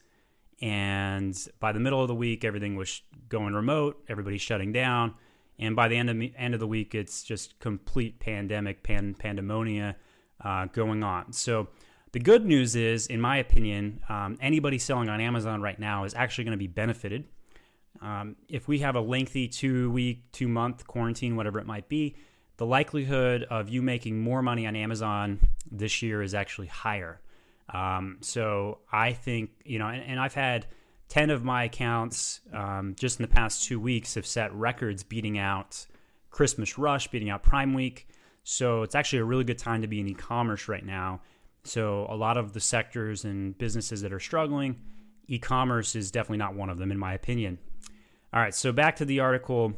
And 0.60 1.36
by 1.60 1.72
the 1.72 1.80
middle 1.80 2.02
of 2.02 2.08
the 2.08 2.14
week, 2.14 2.44
everything 2.44 2.76
was 2.76 3.02
going 3.28 3.54
remote, 3.54 4.02
everybody's 4.08 4.42
shutting 4.42 4.72
down. 4.72 5.14
And 5.58 5.74
by 5.74 5.88
the 5.88 5.96
end 5.96 6.10
of, 6.10 6.22
end 6.36 6.54
of 6.54 6.60
the 6.60 6.66
week, 6.66 6.94
it's 6.94 7.22
just 7.22 7.58
complete 7.60 8.18
pandemic, 8.20 8.82
pan, 8.82 9.14
pandemonia 9.14 9.96
uh, 10.44 10.66
going 10.66 11.02
on. 11.02 11.32
So 11.32 11.68
the 12.12 12.20
good 12.20 12.44
news 12.44 12.76
is, 12.76 13.06
in 13.06 13.20
my 13.20 13.38
opinion, 13.38 14.00
um, 14.08 14.38
anybody 14.40 14.78
selling 14.78 15.08
on 15.08 15.20
Amazon 15.20 15.60
right 15.62 15.78
now 15.78 16.04
is 16.04 16.14
actually 16.14 16.44
going 16.44 16.52
to 16.52 16.58
be 16.58 16.66
benefited. 16.66 17.24
Um, 18.00 18.36
if 18.48 18.68
we 18.68 18.80
have 18.80 18.94
a 18.96 19.00
lengthy 19.00 19.48
two 19.48 19.90
week, 19.90 20.30
two 20.32 20.48
month 20.48 20.86
quarantine, 20.86 21.36
whatever 21.36 21.58
it 21.58 21.66
might 21.66 21.88
be, 21.88 22.16
the 22.58 22.66
likelihood 22.66 23.44
of 23.50 23.68
you 23.68 23.82
making 23.82 24.18
more 24.20 24.42
money 24.42 24.66
on 24.66 24.76
Amazon 24.76 25.40
this 25.70 26.02
year 26.02 26.22
is 26.22 26.34
actually 26.34 26.68
higher. 26.68 27.20
Um, 27.72 28.18
so 28.20 28.78
I 28.92 29.12
think, 29.12 29.50
you 29.64 29.78
know, 29.78 29.88
and, 29.88 30.02
and, 30.02 30.20
I've 30.20 30.34
had 30.34 30.66
10 31.08 31.30
of 31.30 31.44
my 31.44 31.64
accounts 31.64 32.40
um, 32.52 32.94
just 32.98 33.20
in 33.20 33.22
the 33.22 33.32
past 33.32 33.64
two 33.64 33.78
weeks 33.78 34.14
have 34.14 34.26
set 34.26 34.52
records 34.54 35.02
beating 35.02 35.38
out 35.38 35.86
Christmas 36.30 36.78
Rush, 36.78 37.08
beating 37.08 37.30
out 37.30 37.42
Prime 37.42 37.74
Week. 37.74 38.08
So 38.44 38.82
it's 38.82 38.94
actually 38.94 39.20
a 39.20 39.24
really 39.24 39.44
good 39.44 39.58
time 39.58 39.82
to 39.82 39.88
be 39.88 40.00
in 40.00 40.08
e 40.08 40.14
commerce 40.14 40.68
right 40.68 40.84
now. 40.84 41.20
So 41.64 42.06
a 42.08 42.16
lot 42.16 42.36
of 42.36 42.52
the 42.52 42.60
sectors 42.60 43.24
and 43.24 43.56
businesses 43.58 44.02
that 44.02 44.12
are 44.12 44.20
struggling, 44.20 44.76
e 45.26 45.38
commerce 45.38 45.96
is 45.96 46.10
definitely 46.10 46.38
not 46.38 46.54
one 46.54 46.70
of 46.70 46.78
them, 46.78 46.92
in 46.92 46.98
my 46.98 47.14
opinion. 47.14 47.58
All 48.32 48.40
right, 48.40 48.54
so 48.54 48.72
back 48.72 48.96
to 48.96 49.04
the 49.04 49.20
article. 49.20 49.72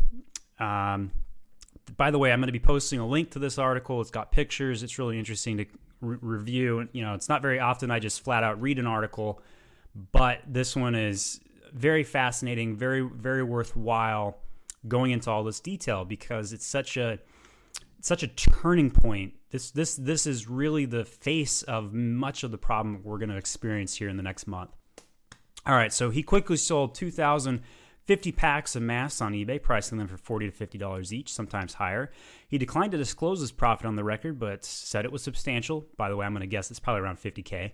Um, 0.58 1.12
by 1.96 2.10
the 2.10 2.18
way, 2.18 2.32
I'm 2.32 2.40
going 2.40 2.48
to 2.48 2.52
be 2.52 2.58
posting 2.58 2.98
a 2.98 3.06
link 3.06 3.30
to 3.30 3.38
this 3.38 3.58
article. 3.58 4.00
It's 4.00 4.10
got 4.10 4.32
pictures. 4.32 4.82
It's 4.82 4.98
really 4.98 5.18
interesting 5.18 5.58
to 5.58 5.66
re- 6.00 6.18
review. 6.20 6.88
You 6.92 7.02
know, 7.02 7.14
it's 7.14 7.28
not 7.28 7.40
very 7.40 7.60
often 7.60 7.90
I 7.90 7.98
just 7.98 8.22
flat 8.22 8.42
out 8.42 8.60
read 8.60 8.78
an 8.78 8.86
article, 8.86 9.40
but 10.12 10.40
this 10.46 10.76
one 10.76 10.94
is 10.94 11.40
very 11.72 12.04
fascinating, 12.04 12.76
very 12.76 13.00
very 13.00 13.42
worthwhile 13.42 14.38
going 14.86 15.10
into 15.10 15.30
all 15.30 15.44
this 15.44 15.60
detail 15.60 16.04
because 16.04 16.52
it's 16.52 16.66
such 16.66 16.96
a 16.96 17.18
such 18.00 18.22
a 18.22 18.28
turning 18.28 18.90
point. 18.90 19.34
This 19.50 19.70
this 19.70 19.96
this 19.96 20.26
is 20.26 20.48
really 20.48 20.84
the 20.84 21.04
face 21.04 21.62
of 21.62 21.92
much 21.92 22.44
of 22.44 22.50
the 22.50 22.58
problem 22.58 23.02
we're 23.02 23.18
going 23.18 23.30
to 23.30 23.36
experience 23.36 23.96
here 23.96 24.08
in 24.08 24.16
the 24.16 24.22
next 24.22 24.46
month. 24.46 24.70
All 25.66 25.74
right, 25.74 25.92
so 25.92 26.08
he 26.10 26.22
quickly 26.22 26.56
sold 26.56 26.94
2,000 26.94 27.62
50 28.08 28.32
packs 28.32 28.74
of 28.74 28.80
masks 28.80 29.20
on 29.20 29.34
eBay, 29.34 29.62
pricing 29.62 29.98
them 29.98 30.08
for 30.08 30.16
40 30.16 30.50
to 30.50 30.66
$50 30.66 31.12
each, 31.12 31.30
sometimes 31.30 31.74
higher. 31.74 32.10
He 32.48 32.56
declined 32.56 32.92
to 32.92 32.98
disclose 32.98 33.42
his 33.42 33.52
profit 33.52 33.84
on 33.84 33.96
the 33.96 34.02
record, 34.02 34.38
but 34.38 34.64
said 34.64 35.04
it 35.04 35.12
was 35.12 35.22
substantial. 35.22 35.84
By 35.98 36.08
the 36.08 36.16
way, 36.16 36.24
I'm 36.24 36.32
going 36.32 36.40
to 36.40 36.46
guess 36.46 36.70
it's 36.70 36.80
probably 36.80 37.02
around 37.02 37.18
50K. 37.18 37.72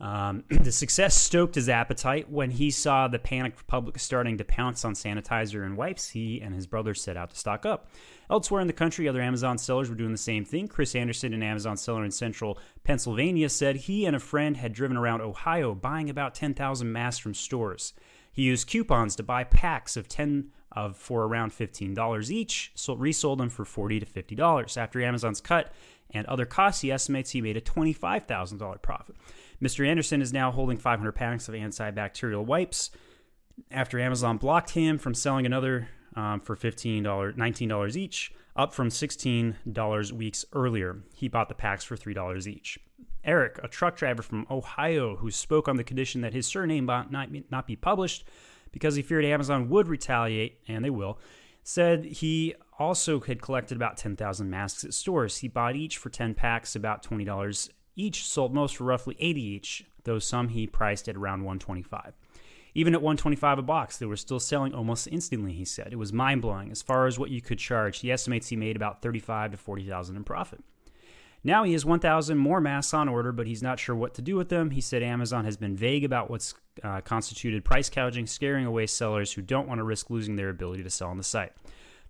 Um, 0.00 0.44
the 0.50 0.72
success 0.72 1.14
stoked 1.14 1.54
his 1.54 1.68
appetite 1.68 2.30
when 2.30 2.50
he 2.50 2.70
saw 2.70 3.08
the 3.08 3.18
panicked 3.18 3.66
public 3.66 3.98
starting 3.98 4.38
to 4.38 4.44
pounce 4.44 4.84
on 4.84 4.94
sanitizer 4.94 5.64
and 5.64 5.76
wipes. 5.76 6.10
He 6.10 6.40
and 6.40 6.54
his 6.54 6.66
brother 6.66 6.94
set 6.94 7.16
out 7.16 7.30
to 7.30 7.36
stock 7.36 7.64
up. 7.64 7.88
Elsewhere 8.28 8.60
in 8.60 8.66
the 8.66 8.72
country, 8.72 9.08
other 9.08 9.22
Amazon 9.22 9.56
sellers 9.56 9.88
were 9.88 9.96
doing 9.96 10.12
the 10.12 10.18
same 10.18 10.44
thing. 10.44 10.68
Chris 10.68 10.94
Anderson, 10.94 11.32
an 11.32 11.42
Amazon 11.42 11.76
seller 11.76 12.04
in 12.04 12.10
central 12.10 12.58
Pennsylvania, 12.84 13.48
said 13.48 13.76
he 13.76 14.04
and 14.04 14.16
a 14.16 14.20
friend 14.20 14.56
had 14.56 14.72
driven 14.72 14.96
around 14.96 15.20
Ohio 15.20 15.74
buying 15.74 16.10
about 16.10 16.34
10,000 16.34 16.92
masks 16.92 17.20
from 17.20 17.34
stores. 17.34 17.92
He 18.32 18.42
used 18.42 18.68
coupons 18.68 19.16
to 19.16 19.22
buy 19.22 19.44
packs 19.44 19.96
of 19.96 20.08
10 20.08 20.50
of 20.72 20.96
for 20.96 21.24
around 21.24 21.52
$15 21.52 22.30
each, 22.30 22.70
so 22.74 22.94
resold 22.94 23.40
them 23.40 23.48
for 23.48 23.64
40 23.64 24.00
to 24.00 24.06
$50. 24.06 24.76
After 24.76 25.02
Amazon's 25.02 25.40
cut 25.40 25.72
and 26.10 26.26
other 26.26 26.44
costs, 26.44 26.82
he 26.82 26.92
estimates 26.92 27.30
he 27.30 27.40
made 27.40 27.56
a 27.56 27.62
$25,000 27.62 28.82
profit. 28.82 29.16
Mr. 29.62 29.86
Anderson 29.86 30.20
is 30.20 30.32
now 30.32 30.50
holding 30.50 30.76
500 30.76 31.12
packs 31.12 31.48
of 31.48 31.54
antibacterial 31.54 32.44
wipes 32.44 32.90
after 33.70 33.98
Amazon 33.98 34.36
blocked 34.36 34.70
him 34.70 34.98
from 34.98 35.14
selling 35.14 35.46
another 35.46 35.88
um, 36.14 36.40
for 36.40 36.56
$15, 36.56 37.02
$19 37.02 37.96
each, 37.96 38.32
up 38.54 38.72
from 38.72 38.88
$16 38.88 40.12
weeks 40.12 40.44
earlier. 40.52 41.02
He 41.14 41.28
bought 41.28 41.48
the 41.48 41.54
packs 41.54 41.84
for 41.84 41.96
$3 41.96 42.46
each. 42.46 42.78
Eric, 43.24 43.58
a 43.62 43.68
truck 43.68 43.96
driver 43.96 44.22
from 44.22 44.46
Ohio 44.50 45.16
who 45.16 45.30
spoke 45.30 45.68
on 45.68 45.76
the 45.76 45.84
condition 45.84 46.20
that 46.20 46.32
his 46.32 46.46
surname 46.46 46.86
not, 46.86 47.10
not 47.50 47.66
be 47.66 47.76
published 47.76 48.24
because 48.72 48.94
he 48.94 49.02
feared 49.02 49.24
Amazon 49.24 49.68
would 49.68 49.88
retaliate, 49.88 50.60
and 50.68 50.84
they 50.84 50.90
will, 50.90 51.18
said 51.62 52.04
he 52.04 52.54
also 52.78 53.18
had 53.20 53.42
collected 53.42 53.74
about 53.76 53.96
10,000 53.96 54.48
masks 54.48 54.84
at 54.84 54.94
stores. 54.94 55.38
He 55.38 55.48
bought 55.48 55.76
each 55.76 55.96
for 55.96 56.10
10 56.10 56.34
packs, 56.34 56.76
about 56.76 57.02
$20 57.02 57.70
each, 57.96 58.24
sold 58.24 58.54
most 58.54 58.76
for 58.76 58.84
roughly 58.84 59.16
80 59.18 59.42
each, 59.42 59.84
though 60.04 60.18
some 60.18 60.48
he 60.48 60.66
priced 60.66 61.08
at 61.08 61.16
around 61.16 61.40
125. 61.40 62.12
Even 62.74 62.94
at 62.94 63.00
125 63.00 63.58
a 63.58 63.62
box, 63.62 63.96
they 63.96 64.04
were 64.04 64.16
still 64.16 64.38
selling 64.38 64.74
almost 64.74 65.08
instantly, 65.10 65.52
he 65.52 65.64
said. 65.64 65.88
It 65.92 65.96
was 65.96 66.12
mind-blowing. 66.12 66.70
As 66.70 66.82
far 66.82 67.06
as 67.06 67.18
what 67.18 67.30
you 67.30 67.40
could 67.40 67.58
charge, 67.58 68.00
he 68.00 68.12
estimates 68.12 68.48
he 68.48 68.56
made 68.56 68.76
about 68.76 69.00
35 69.00 69.52
to 69.52 69.56
40,000 69.56 70.14
in 70.14 70.24
profit. 70.24 70.62
Now 71.42 71.64
he 71.64 71.72
has 71.72 71.86
1,000 71.86 72.36
more 72.36 72.60
masks 72.60 72.92
on 72.92 73.08
order, 73.08 73.32
but 73.32 73.46
he's 73.46 73.62
not 73.62 73.78
sure 73.78 73.94
what 73.94 74.14
to 74.14 74.22
do 74.22 74.36
with 74.36 74.48
them. 74.48 74.70
He 74.70 74.80
said 74.80 75.02
Amazon 75.02 75.44
has 75.44 75.56
been 75.56 75.76
vague 75.76 76.04
about 76.04 76.28
what's 76.28 76.54
uh, 76.82 77.00
constituted 77.00 77.64
price 77.64 77.88
gouging, 77.88 78.26
scaring 78.26 78.66
away 78.66 78.86
sellers 78.86 79.32
who 79.32 79.42
don't 79.42 79.68
want 79.68 79.78
to 79.78 79.84
risk 79.84 80.10
losing 80.10 80.36
their 80.36 80.50
ability 80.50 80.82
to 80.82 80.90
sell 80.90 81.08
on 81.08 81.16
the 81.16 81.22
site. 81.22 81.52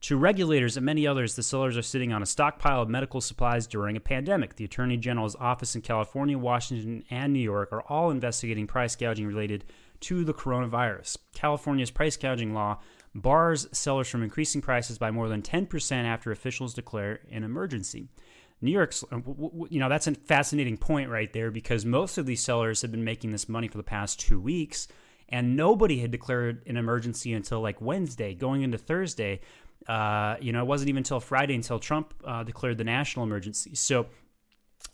To 0.03 0.17
regulators 0.17 0.77
and 0.77 0.87
many 0.87 1.07
others, 1.07 1.35
the 1.35 1.43
sellers 1.43 1.77
are 1.77 1.83
sitting 1.83 2.13
on 2.13 2.23
a 2.23 2.27
stockpile 2.27 2.83
of 2.83 2.89
medical 2.89 3.21
supplies 3.21 3.67
during 3.67 3.97
a 3.97 4.01
pandemic. 4.01 4.55
The 4.55 4.65
Attorney 4.65 4.97
General's 4.97 5.37
office 5.37 5.75
in 5.75 5.83
California, 5.83 6.39
Washington, 6.39 7.03
and 7.11 7.33
New 7.33 7.41
York 7.41 7.73
are 7.73 7.83
all 7.83 8.11
investigating 8.11 8.67
price 8.67 8.95
gouging 8.95 9.27
related 9.27 9.65
to 10.01 10.25
the 10.25 10.35
coronavirus. 10.35 11.17
California's 11.35 11.91
price 11.91 12.17
gouging 12.17 12.55
law 12.55 12.79
bars 13.15 13.67
sellers 13.73 14.09
from 14.09 14.23
increasing 14.23 14.61
prices 14.61 14.99
by 14.99 15.11
more 15.11 15.29
than 15.29 15.43
10% 15.43 16.05
after 16.05 16.31
officials 16.31 16.75
declare 16.75 17.21
an 17.33 17.43
emergency. 17.43 18.09
New 18.61 18.71
York's, 18.71 19.05
uh, 19.11 19.21
you 19.69 19.81
know, 19.81 19.89
that's 19.89 20.07
a 20.07 20.15
fascinating 20.15 20.77
point 20.77 21.11
right 21.11 21.33
there 21.33 21.51
because 21.51 21.85
most 21.85 22.19
of 22.19 22.27
these 22.27 22.43
sellers 22.43 22.83
have 22.83 22.91
been 22.91 23.05
making 23.05 23.33
this 23.33 23.49
money 23.49 23.69
for 23.69 23.77
the 23.77 23.83
past 23.83 24.21
two 24.21 24.41
weeks, 24.41 24.89
and 25.29 25.57
nobody 25.57 26.01
had 26.01 26.11
declared 26.11 26.63
an 26.67 26.77
emergency 26.77 27.33
until 27.33 27.61
like 27.61 27.81
Wednesday, 27.81 28.35
going 28.35 28.63
into 28.63 28.79
Thursday. 28.79 29.41
Uh, 29.89 30.37
you 30.41 30.53
know, 30.53 30.61
it 30.61 30.67
wasn't 30.67 30.89
even 30.89 31.01
until 31.01 31.21
Friday 31.21 31.55
until 31.55 31.79
Trump 31.79 32.15
uh, 32.25 32.43
declared 32.43 32.79
the 32.79 32.85
national 32.85 33.25
emergency. 33.25 33.75
So, 33.75 34.07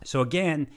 so 0.05 0.21
again, 0.21 0.69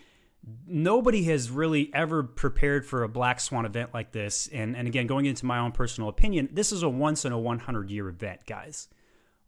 nobody 0.68 1.24
has 1.24 1.50
really 1.50 1.92
ever 1.94 2.24
prepared 2.24 2.86
for 2.86 3.04
a 3.04 3.10
black 3.10 3.40
swan 3.40 3.66
event 3.66 3.94
like 3.94 4.12
this. 4.12 4.48
And 4.54 4.76
and 4.76 4.88
again, 4.88 5.08
going 5.08 5.26
into 5.26 5.46
my 5.46 5.60
own 5.60 5.72
personal 5.72 6.10
opinion, 6.10 6.50
this 6.52 6.72
is 6.72 6.84
a 6.84 6.90
once 6.90 7.26
in 7.26 7.32
a 7.32 7.40
100 7.40 7.90
year 7.90 8.10
event, 8.10 8.42
guys 8.46 8.88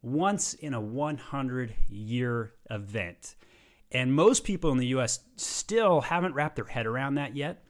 once 0.01 0.53
in 0.53 0.73
a 0.73 0.81
100 0.81 1.73
year 1.89 2.53
event. 2.69 3.35
And 3.91 4.13
most 4.13 4.43
people 4.43 4.71
in 4.71 4.77
the 4.77 4.87
US 4.87 5.19
still 5.35 6.01
haven't 6.01 6.33
wrapped 6.33 6.55
their 6.55 6.65
head 6.65 6.85
around 6.85 7.15
that 7.15 7.35
yet. 7.35 7.63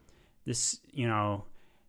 This, 0.45 0.79
you 0.91 1.07
know, 1.07 1.45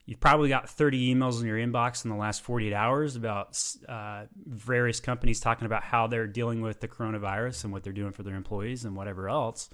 you've 0.09 0.21
probably 0.21 0.49
got 0.49 0.67
30 0.67 1.15
emails 1.15 1.43
in 1.43 1.47
your 1.47 1.59
inbox 1.59 2.03
in 2.03 2.11
the 2.11 2.17
last 2.17 2.41
48 2.41 2.73
hours 2.73 3.15
about 3.15 3.63
uh, 3.87 4.25
various 4.47 5.01
companies 5.01 5.39
talking 5.39 5.67
about 5.67 5.83
how 5.83 6.07
they're 6.07 6.27
dealing 6.27 6.63
with 6.63 6.81
the 6.81 6.89
coronavirus 6.89 7.65
and 7.65 7.75
what 7.75 7.83
they're 7.83 7.93
doing 7.93 8.13
for 8.13 8.23
their 8.23 8.35
employees 8.35 8.87
and 8.87 8.97
whatever 8.97 9.29
else. 9.29 9.69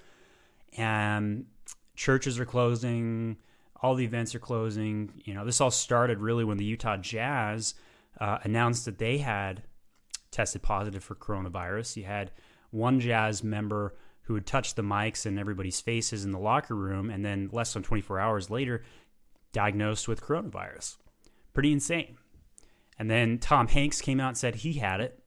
And 0.76 1.46
churches 1.94 2.40
are 2.40 2.44
closing, 2.44 3.36
all 3.80 3.94
the 3.94 4.04
events 4.04 4.34
are 4.34 4.40
closing. 4.40 5.12
You 5.24 5.34
know, 5.34 5.44
this 5.44 5.60
all 5.60 5.70
started 5.70 6.18
really 6.18 6.42
when 6.42 6.56
the 6.56 6.64
Utah 6.64 6.96
Jazz 6.96 7.74
uh, 8.20 8.38
announced 8.42 8.86
that 8.86 8.98
they 8.98 9.18
had 9.18 9.62
tested 10.32 10.62
positive 10.62 11.04
for 11.04 11.14
coronavirus. 11.14 11.96
You 11.96 12.04
had 12.06 12.32
one 12.72 12.98
Jazz 12.98 13.44
member 13.44 13.94
who 14.22 14.34
had 14.34 14.46
touched 14.46 14.74
the 14.74 14.82
mics 14.82 15.26
and 15.26 15.38
everybody's 15.38 15.80
faces 15.80 16.24
in 16.24 16.32
the 16.32 16.38
locker 16.38 16.74
room, 16.74 17.08
and 17.08 17.24
then 17.24 17.50
less 17.52 17.72
than 17.74 17.84
24 17.84 18.18
hours 18.18 18.50
later, 18.50 18.82
diagnosed 19.54 20.06
with 20.06 20.20
coronavirus. 20.20 20.98
Pretty 21.54 21.72
insane. 21.72 22.18
And 22.98 23.10
then 23.10 23.38
Tom 23.38 23.68
Hanks 23.68 24.02
came 24.02 24.20
out 24.20 24.28
and 24.28 24.36
said 24.36 24.56
he 24.56 24.74
had 24.74 25.00
it. 25.00 25.18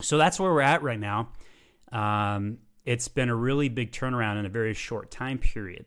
So 0.00 0.16
that's 0.16 0.40
where 0.40 0.52
we're 0.52 0.62
at 0.62 0.82
right 0.82 0.98
now. 0.98 1.28
Um, 1.92 2.58
it's 2.84 3.08
been 3.08 3.28
a 3.28 3.34
really 3.34 3.68
big 3.68 3.92
turnaround 3.92 4.38
in 4.38 4.46
a 4.46 4.48
very 4.48 4.72
short 4.72 5.10
time 5.10 5.38
period. 5.38 5.84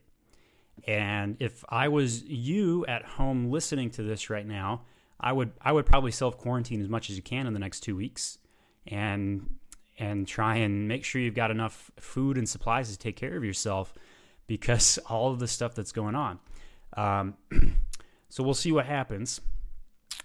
And 0.85 1.37
if 1.39 1.63
I 1.69 1.87
was 1.87 2.23
you 2.23 2.85
at 2.85 3.03
home 3.03 3.49
listening 3.49 3.89
to 3.91 4.03
this 4.03 4.29
right 4.29 4.45
now, 4.45 4.83
I 5.19 5.31
would 5.31 5.51
I 5.61 5.71
would 5.71 5.85
probably 5.85 6.11
self 6.11 6.37
quarantine 6.37 6.81
as 6.81 6.89
much 6.89 7.09
as 7.09 7.15
you 7.15 7.21
can 7.21 7.45
in 7.45 7.53
the 7.53 7.59
next 7.59 7.81
two 7.81 7.95
weeks, 7.95 8.39
and 8.87 9.57
and 9.99 10.27
try 10.27 10.55
and 10.57 10.87
make 10.87 11.05
sure 11.05 11.21
you've 11.21 11.35
got 11.35 11.51
enough 11.51 11.91
food 11.99 12.37
and 12.37 12.49
supplies 12.49 12.91
to 12.91 12.97
take 12.97 13.15
care 13.15 13.37
of 13.37 13.43
yourself, 13.43 13.93
because 14.47 14.97
all 15.09 15.31
of 15.31 15.39
the 15.39 15.47
stuff 15.47 15.75
that's 15.75 15.91
going 15.91 16.15
on. 16.15 16.39
Um, 16.95 17.35
so 18.29 18.43
we'll 18.43 18.53
see 18.53 18.71
what 18.71 18.85
happens. 18.85 19.41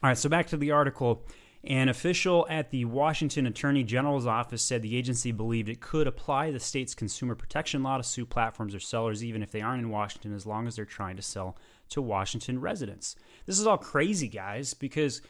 All 0.03 0.11
right, 0.11 0.19
so 0.19 0.29
back 0.29 0.49
to 0.49 0.57
the 0.57 0.71
article. 0.73 1.27
An 1.65 1.89
official 1.89 2.47
at 2.49 2.71
the 2.71 2.85
Washington 2.85 3.47
Attorney 3.47 3.83
General's 3.83 4.27
office 4.27 4.63
said 4.63 4.83
the 4.83 4.97
agency 4.97 5.33
believed 5.33 5.69
it 5.69 5.81
could 5.81 6.07
apply 6.07 6.53
the 6.53 6.61
state's 6.61 6.95
consumer 6.95 7.35
protection 7.35 7.83
law 7.83 7.97
to 7.97 8.05
sue 8.05 8.25
platforms 8.25 8.73
or 8.73 8.79
sellers, 8.79 9.25
even 9.25 9.43
if 9.43 9.51
they 9.51 9.63
aren't 9.63 9.83
in 9.83 9.91
Washington, 9.91 10.33
as 10.33 10.47
long 10.47 10.69
as 10.69 10.77
they're 10.77 10.85
trying 10.85 11.17
to 11.17 11.23
sell 11.23 11.57
to 11.89 12.01
Washington 12.01 12.61
residents. 12.61 13.17
This 13.47 13.59
is 13.59 13.67
all 13.67 13.79
crazy, 13.79 14.29
guys, 14.29 14.75
because 14.75 15.23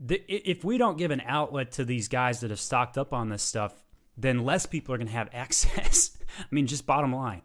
the, 0.00 0.22
if 0.28 0.64
we 0.64 0.78
don't 0.78 0.96
give 0.98 1.10
an 1.10 1.22
outlet 1.26 1.72
to 1.72 1.84
these 1.84 2.06
guys 2.06 2.40
that 2.40 2.50
have 2.50 2.60
stocked 2.60 2.96
up 2.96 3.12
on 3.12 3.30
this 3.30 3.42
stuff, 3.42 3.74
then 4.16 4.44
less 4.44 4.64
people 4.64 4.94
are 4.94 4.98
going 4.98 5.08
to 5.08 5.12
have 5.12 5.28
access. 5.32 6.16
I 6.38 6.46
mean, 6.52 6.68
just 6.68 6.86
bottom 6.86 7.12
line. 7.12 7.42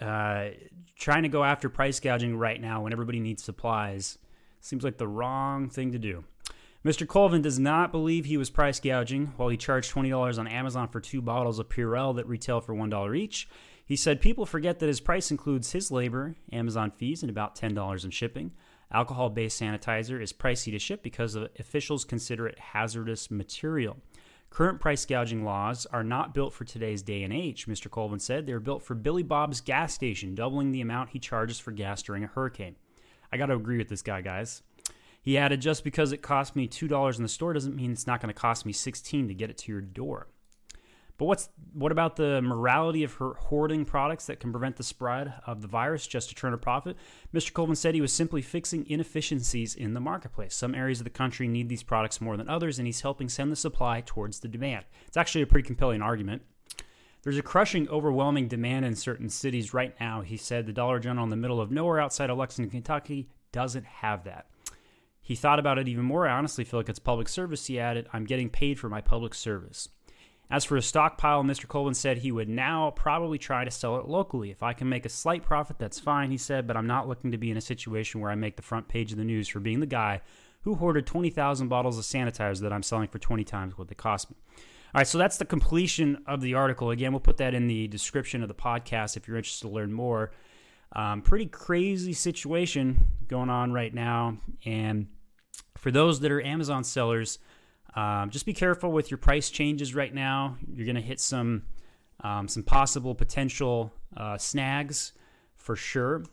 Uh, 0.00 0.50
trying 0.96 1.22
to 1.22 1.28
go 1.28 1.44
after 1.44 1.68
price 1.68 2.00
gouging 2.00 2.36
right 2.36 2.60
now 2.60 2.82
when 2.82 2.92
everybody 2.92 3.20
needs 3.20 3.42
supplies 3.42 4.18
seems 4.60 4.82
like 4.82 4.98
the 4.98 5.08
wrong 5.08 5.68
thing 5.68 5.92
to 5.92 5.98
do. 5.98 6.24
Mr. 6.84 7.06
Colvin 7.06 7.42
does 7.42 7.58
not 7.58 7.92
believe 7.92 8.24
he 8.26 8.36
was 8.36 8.50
price 8.50 8.78
gouging 8.78 9.32
while 9.36 9.48
he 9.48 9.56
charged 9.56 9.92
$20 9.92 10.38
on 10.38 10.46
Amazon 10.46 10.88
for 10.88 11.00
two 11.00 11.22
bottles 11.22 11.58
of 11.58 11.68
Purell 11.68 12.14
that 12.16 12.26
retail 12.26 12.60
for 12.60 12.74
$1 12.74 13.16
each. 13.16 13.48
He 13.86 13.96
said 13.96 14.20
people 14.20 14.46
forget 14.46 14.78
that 14.78 14.86
his 14.86 15.00
price 15.00 15.30
includes 15.30 15.72
his 15.72 15.90
labor, 15.90 16.36
Amazon 16.52 16.90
fees, 16.90 17.22
and 17.22 17.30
about 17.30 17.56
$10 17.56 18.04
in 18.04 18.10
shipping. 18.10 18.52
Alcohol 18.92 19.30
based 19.30 19.60
sanitizer 19.60 20.20
is 20.20 20.32
pricey 20.32 20.70
to 20.72 20.78
ship 20.78 21.02
because 21.02 21.34
officials 21.34 22.04
consider 22.04 22.46
it 22.46 22.58
hazardous 22.58 23.30
material. 23.30 23.96
Current 24.54 24.78
price 24.78 25.04
gouging 25.04 25.44
laws 25.44 25.84
are 25.86 26.04
not 26.04 26.32
built 26.32 26.52
for 26.52 26.62
today's 26.62 27.02
day 27.02 27.24
and 27.24 27.32
age, 27.32 27.66
Mr. 27.66 27.90
Colvin 27.90 28.20
said. 28.20 28.46
They're 28.46 28.60
built 28.60 28.84
for 28.84 28.94
Billy 28.94 29.24
Bob's 29.24 29.60
gas 29.60 29.92
station, 29.92 30.36
doubling 30.36 30.70
the 30.70 30.80
amount 30.80 31.10
he 31.10 31.18
charges 31.18 31.58
for 31.58 31.72
gas 31.72 32.04
during 32.04 32.22
a 32.22 32.28
hurricane. 32.28 32.76
I 33.32 33.36
got 33.36 33.46
to 33.46 33.56
agree 33.56 33.78
with 33.78 33.88
this 33.88 34.00
guy, 34.00 34.20
guys. 34.20 34.62
He 35.20 35.36
added, 35.36 35.60
just 35.60 35.82
because 35.82 36.12
it 36.12 36.22
cost 36.22 36.54
me 36.54 36.68
$2 36.68 37.16
in 37.16 37.24
the 37.24 37.28
store 37.28 37.52
doesn't 37.52 37.74
mean 37.74 37.90
it's 37.90 38.06
not 38.06 38.20
going 38.20 38.32
to 38.32 38.40
cost 38.40 38.64
me 38.64 38.72
16 38.72 39.26
to 39.26 39.34
get 39.34 39.50
it 39.50 39.58
to 39.58 39.72
your 39.72 39.80
door. 39.80 40.28
But 41.16 41.26
what's 41.26 41.48
what 41.72 41.92
about 41.92 42.16
the 42.16 42.42
morality 42.42 43.04
of 43.04 43.14
hoarding 43.14 43.84
products 43.84 44.26
that 44.26 44.40
can 44.40 44.50
prevent 44.50 44.76
the 44.76 44.82
spread 44.82 45.34
of 45.46 45.62
the 45.62 45.68
virus 45.68 46.06
just 46.06 46.28
to 46.28 46.34
turn 46.34 46.52
a 46.52 46.58
profit? 46.58 46.96
Mr. 47.32 47.52
Colvin 47.52 47.76
said 47.76 47.94
he 47.94 48.00
was 48.00 48.12
simply 48.12 48.42
fixing 48.42 48.88
inefficiencies 48.88 49.76
in 49.76 49.94
the 49.94 50.00
marketplace. 50.00 50.54
Some 50.54 50.74
areas 50.74 51.00
of 51.00 51.04
the 51.04 51.10
country 51.10 51.46
need 51.46 51.68
these 51.68 51.84
products 51.84 52.20
more 52.20 52.36
than 52.36 52.48
others, 52.48 52.78
and 52.78 52.86
he's 52.86 53.02
helping 53.02 53.28
send 53.28 53.52
the 53.52 53.56
supply 53.56 54.02
towards 54.04 54.40
the 54.40 54.48
demand. 54.48 54.86
It's 55.06 55.16
actually 55.16 55.42
a 55.42 55.46
pretty 55.46 55.66
compelling 55.66 56.02
argument. 56.02 56.42
There's 57.22 57.38
a 57.38 57.42
crushing, 57.42 57.88
overwhelming 57.88 58.48
demand 58.48 58.84
in 58.84 58.96
certain 58.96 59.30
cities 59.30 59.72
right 59.72 59.94
now, 59.98 60.20
he 60.20 60.36
said. 60.36 60.66
The 60.66 60.72
Dollar 60.72 60.98
General 60.98 61.24
in 61.24 61.30
the 61.30 61.36
middle 61.36 61.60
of 61.60 61.70
nowhere 61.70 62.00
outside 62.00 62.28
of 62.28 62.36
Lexington, 62.36 62.70
Kentucky 62.70 63.28
doesn't 63.50 63.86
have 63.86 64.24
that. 64.24 64.46
He 65.22 65.34
thought 65.34 65.58
about 65.58 65.78
it 65.78 65.88
even 65.88 66.04
more. 66.04 66.28
I 66.28 66.36
honestly 66.36 66.64
feel 66.64 66.78
like 66.78 66.90
it's 66.90 66.98
public 66.98 67.30
service. 67.30 67.64
He 67.64 67.80
added, 67.80 68.08
I'm 68.12 68.26
getting 68.26 68.50
paid 68.50 68.78
for 68.78 68.90
my 68.90 69.00
public 69.00 69.32
service. 69.32 69.88
As 70.50 70.64
for 70.64 70.76
a 70.76 70.82
stockpile, 70.82 71.42
Mr. 71.42 71.66
Colvin 71.66 71.94
said 71.94 72.18
he 72.18 72.30
would 72.30 72.48
now 72.48 72.90
probably 72.90 73.38
try 73.38 73.64
to 73.64 73.70
sell 73.70 73.96
it 73.96 74.06
locally. 74.06 74.50
If 74.50 74.62
I 74.62 74.72
can 74.72 74.88
make 74.88 75.06
a 75.06 75.08
slight 75.08 75.42
profit, 75.42 75.78
that's 75.78 75.98
fine, 75.98 76.30
he 76.30 76.36
said, 76.36 76.66
but 76.66 76.76
I'm 76.76 76.86
not 76.86 77.08
looking 77.08 77.32
to 77.32 77.38
be 77.38 77.50
in 77.50 77.56
a 77.56 77.62
situation 77.62 78.20
where 78.20 78.30
I 78.30 78.34
make 78.34 78.56
the 78.56 78.62
front 78.62 78.86
page 78.86 79.10
of 79.10 79.18
the 79.18 79.24
news 79.24 79.48
for 79.48 79.60
being 79.60 79.80
the 79.80 79.86
guy 79.86 80.20
who 80.62 80.74
hoarded 80.74 81.06
20,000 81.06 81.68
bottles 81.68 81.98
of 81.98 82.04
sanitizer 82.04 82.60
that 82.60 82.72
I'm 82.72 82.82
selling 82.82 83.08
for 83.08 83.18
20 83.18 83.44
times 83.44 83.76
what 83.76 83.88
they 83.88 83.94
cost 83.94 84.30
me. 84.30 84.36
All 84.94 85.00
right, 85.00 85.06
so 85.06 85.18
that's 85.18 85.38
the 85.38 85.44
completion 85.44 86.22
of 86.26 86.40
the 86.40 86.54
article. 86.54 86.90
Again, 86.90 87.12
we'll 87.12 87.20
put 87.20 87.38
that 87.38 87.52
in 87.52 87.66
the 87.66 87.88
description 87.88 88.42
of 88.42 88.48
the 88.48 88.54
podcast 88.54 89.16
if 89.16 89.26
you're 89.26 89.36
interested 89.36 89.66
to 89.66 89.74
learn 89.74 89.92
more. 89.92 90.30
Um, 90.92 91.22
pretty 91.22 91.46
crazy 91.46 92.12
situation 92.12 93.04
going 93.26 93.50
on 93.50 93.72
right 93.72 93.92
now. 93.92 94.38
And 94.64 95.08
for 95.76 95.90
those 95.90 96.20
that 96.20 96.30
are 96.30 96.40
Amazon 96.40 96.84
sellers, 96.84 97.38
um, 97.96 98.30
just 98.30 98.46
be 98.46 98.52
careful 98.52 98.92
with 98.92 99.10
your 99.10 99.18
price 99.18 99.50
changes 99.50 99.94
right 99.94 100.12
now. 100.12 100.56
You're 100.72 100.86
going 100.86 100.96
to 100.96 101.02
hit 101.02 101.20
some 101.20 101.62
um, 102.20 102.48
some 102.48 102.62
possible 102.62 103.14
potential 103.14 103.92
uh, 104.16 104.38
snags 104.38 105.12
for 105.56 105.76
sure. 105.76 106.24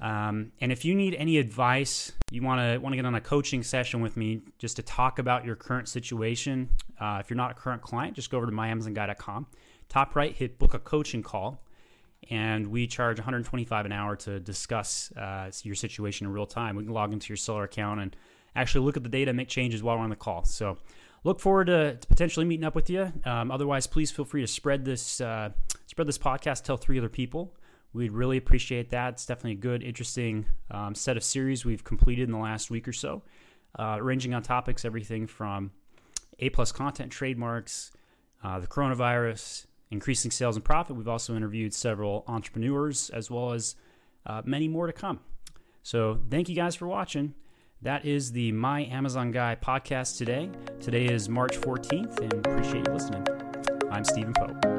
Um, 0.00 0.50
and 0.60 0.72
if 0.72 0.84
you 0.84 0.94
need 0.94 1.14
any 1.14 1.38
advice, 1.38 2.12
you 2.30 2.42
want 2.42 2.60
to 2.60 2.78
want 2.78 2.92
to 2.92 2.96
get 2.96 3.06
on 3.06 3.14
a 3.14 3.20
coaching 3.20 3.62
session 3.62 4.00
with 4.00 4.16
me 4.16 4.42
just 4.58 4.76
to 4.76 4.82
talk 4.82 5.18
about 5.18 5.44
your 5.44 5.54
current 5.54 5.88
situation. 5.88 6.68
Uh, 7.00 7.18
if 7.20 7.30
you're 7.30 7.36
not 7.36 7.50
a 7.52 7.54
current 7.54 7.82
client, 7.82 8.14
just 8.14 8.30
go 8.30 8.36
over 8.36 8.46
to 8.46 8.52
myamazonguy.com. 8.52 9.46
Top 9.88 10.16
right, 10.16 10.34
hit 10.34 10.58
book 10.58 10.74
a 10.74 10.78
coaching 10.78 11.22
call 11.22 11.62
and 12.30 12.68
we 12.68 12.86
charge 12.86 13.18
125 13.18 13.86
an 13.86 13.92
hour 13.92 14.16
to 14.16 14.38
discuss 14.40 15.12
uh, 15.16 15.50
your 15.62 15.74
situation 15.74 16.26
in 16.26 16.32
real 16.32 16.46
time. 16.46 16.76
We 16.76 16.84
can 16.84 16.92
log 16.92 17.12
into 17.12 17.28
your 17.28 17.36
seller 17.36 17.64
account 17.64 18.00
and 18.00 18.16
actually 18.54 18.84
look 18.84 18.96
at 18.96 19.02
the 19.02 19.08
data, 19.08 19.30
and 19.30 19.36
make 19.36 19.48
changes 19.48 19.82
while 19.82 19.96
we're 19.96 20.04
on 20.04 20.10
the 20.10 20.16
call. 20.16 20.44
So, 20.44 20.78
look 21.24 21.40
forward 21.40 21.66
to, 21.66 21.96
to 21.96 22.06
potentially 22.06 22.44
meeting 22.46 22.64
up 22.64 22.74
with 22.74 22.90
you. 22.90 23.12
Um, 23.24 23.50
otherwise, 23.50 23.86
please 23.86 24.10
feel 24.10 24.24
free 24.24 24.40
to 24.40 24.46
spread 24.46 24.84
this 24.84 25.20
uh, 25.20 25.50
spread 25.86 26.08
this 26.08 26.18
podcast, 26.18 26.64
tell 26.64 26.76
three 26.76 26.98
other 26.98 27.08
people. 27.08 27.54
We'd 27.92 28.12
really 28.12 28.38
appreciate 28.38 28.90
that. 28.90 29.14
It's 29.14 29.26
definitely 29.26 29.52
a 29.52 29.56
good, 29.56 29.82
interesting 29.82 30.46
um, 30.70 30.94
set 30.94 31.16
of 31.16 31.22
series 31.22 31.64
we've 31.64 31.84
completed 31.84 32.22
in 32.22 32.32
the 32.32 32.38
last 32.38 32.70
week 32.70 32.88
or 32.88 32.92
so, 32.92 33.22
uh, 33.78 33.98
ranging 34.00 34.32
on 34.32 34.42
topics 34.42 34.84
everything 34.84 35.26
from 35.26 35.70
A 36.38 36.48
plus 36.48 36.72
content 36.72 37.12
trademarks, 37.12 37.92
uh, 38.42 38.58
the 38.58 38.66
coronavirus, 38.66 39.66
increasing 39.90 40.30
sales 40.30 40.56
and 40.56 40.64
profit. 40.64 40.96
We've 40.96 41.08
also 41.08 41.36
interviewed 41.36 41.74
several 41.74 42.24
entrepreneurs 42.26 43.10
as 43.10 43.30
well 43.30 43.52
as 43.52 43.76
uh, 44.24 44.40
many 44.44 44.68
more 44.68 44.86
to 44.86 44.92
come. 44.92 45.20
So 45.82 46.18
thank 46.30 46.48
you 46.48 46.56
guys 46.56 46.74
for 46.74 46.86
watching. 46.86 47.34
That 47.82 48.04
is 48.04 48.30
the 48.30 48.52
My 48.52 48.84
Amazon 48.84 49.32
Guy 49.32 49.56
podcast 49.60 50.16
today. 50.16 50.50
Today 50.80 51.06
is 51.06 51.28
March 51.28 51.60
14th, 51.60 52.20
and 52.20 52.32
appreciate 52.34 52.86
you 52.86 52.92
listening. 52.92 53.26
I'm 53.90 54.04
Stephen 54.04 54.32
Pope. 54.34 54.71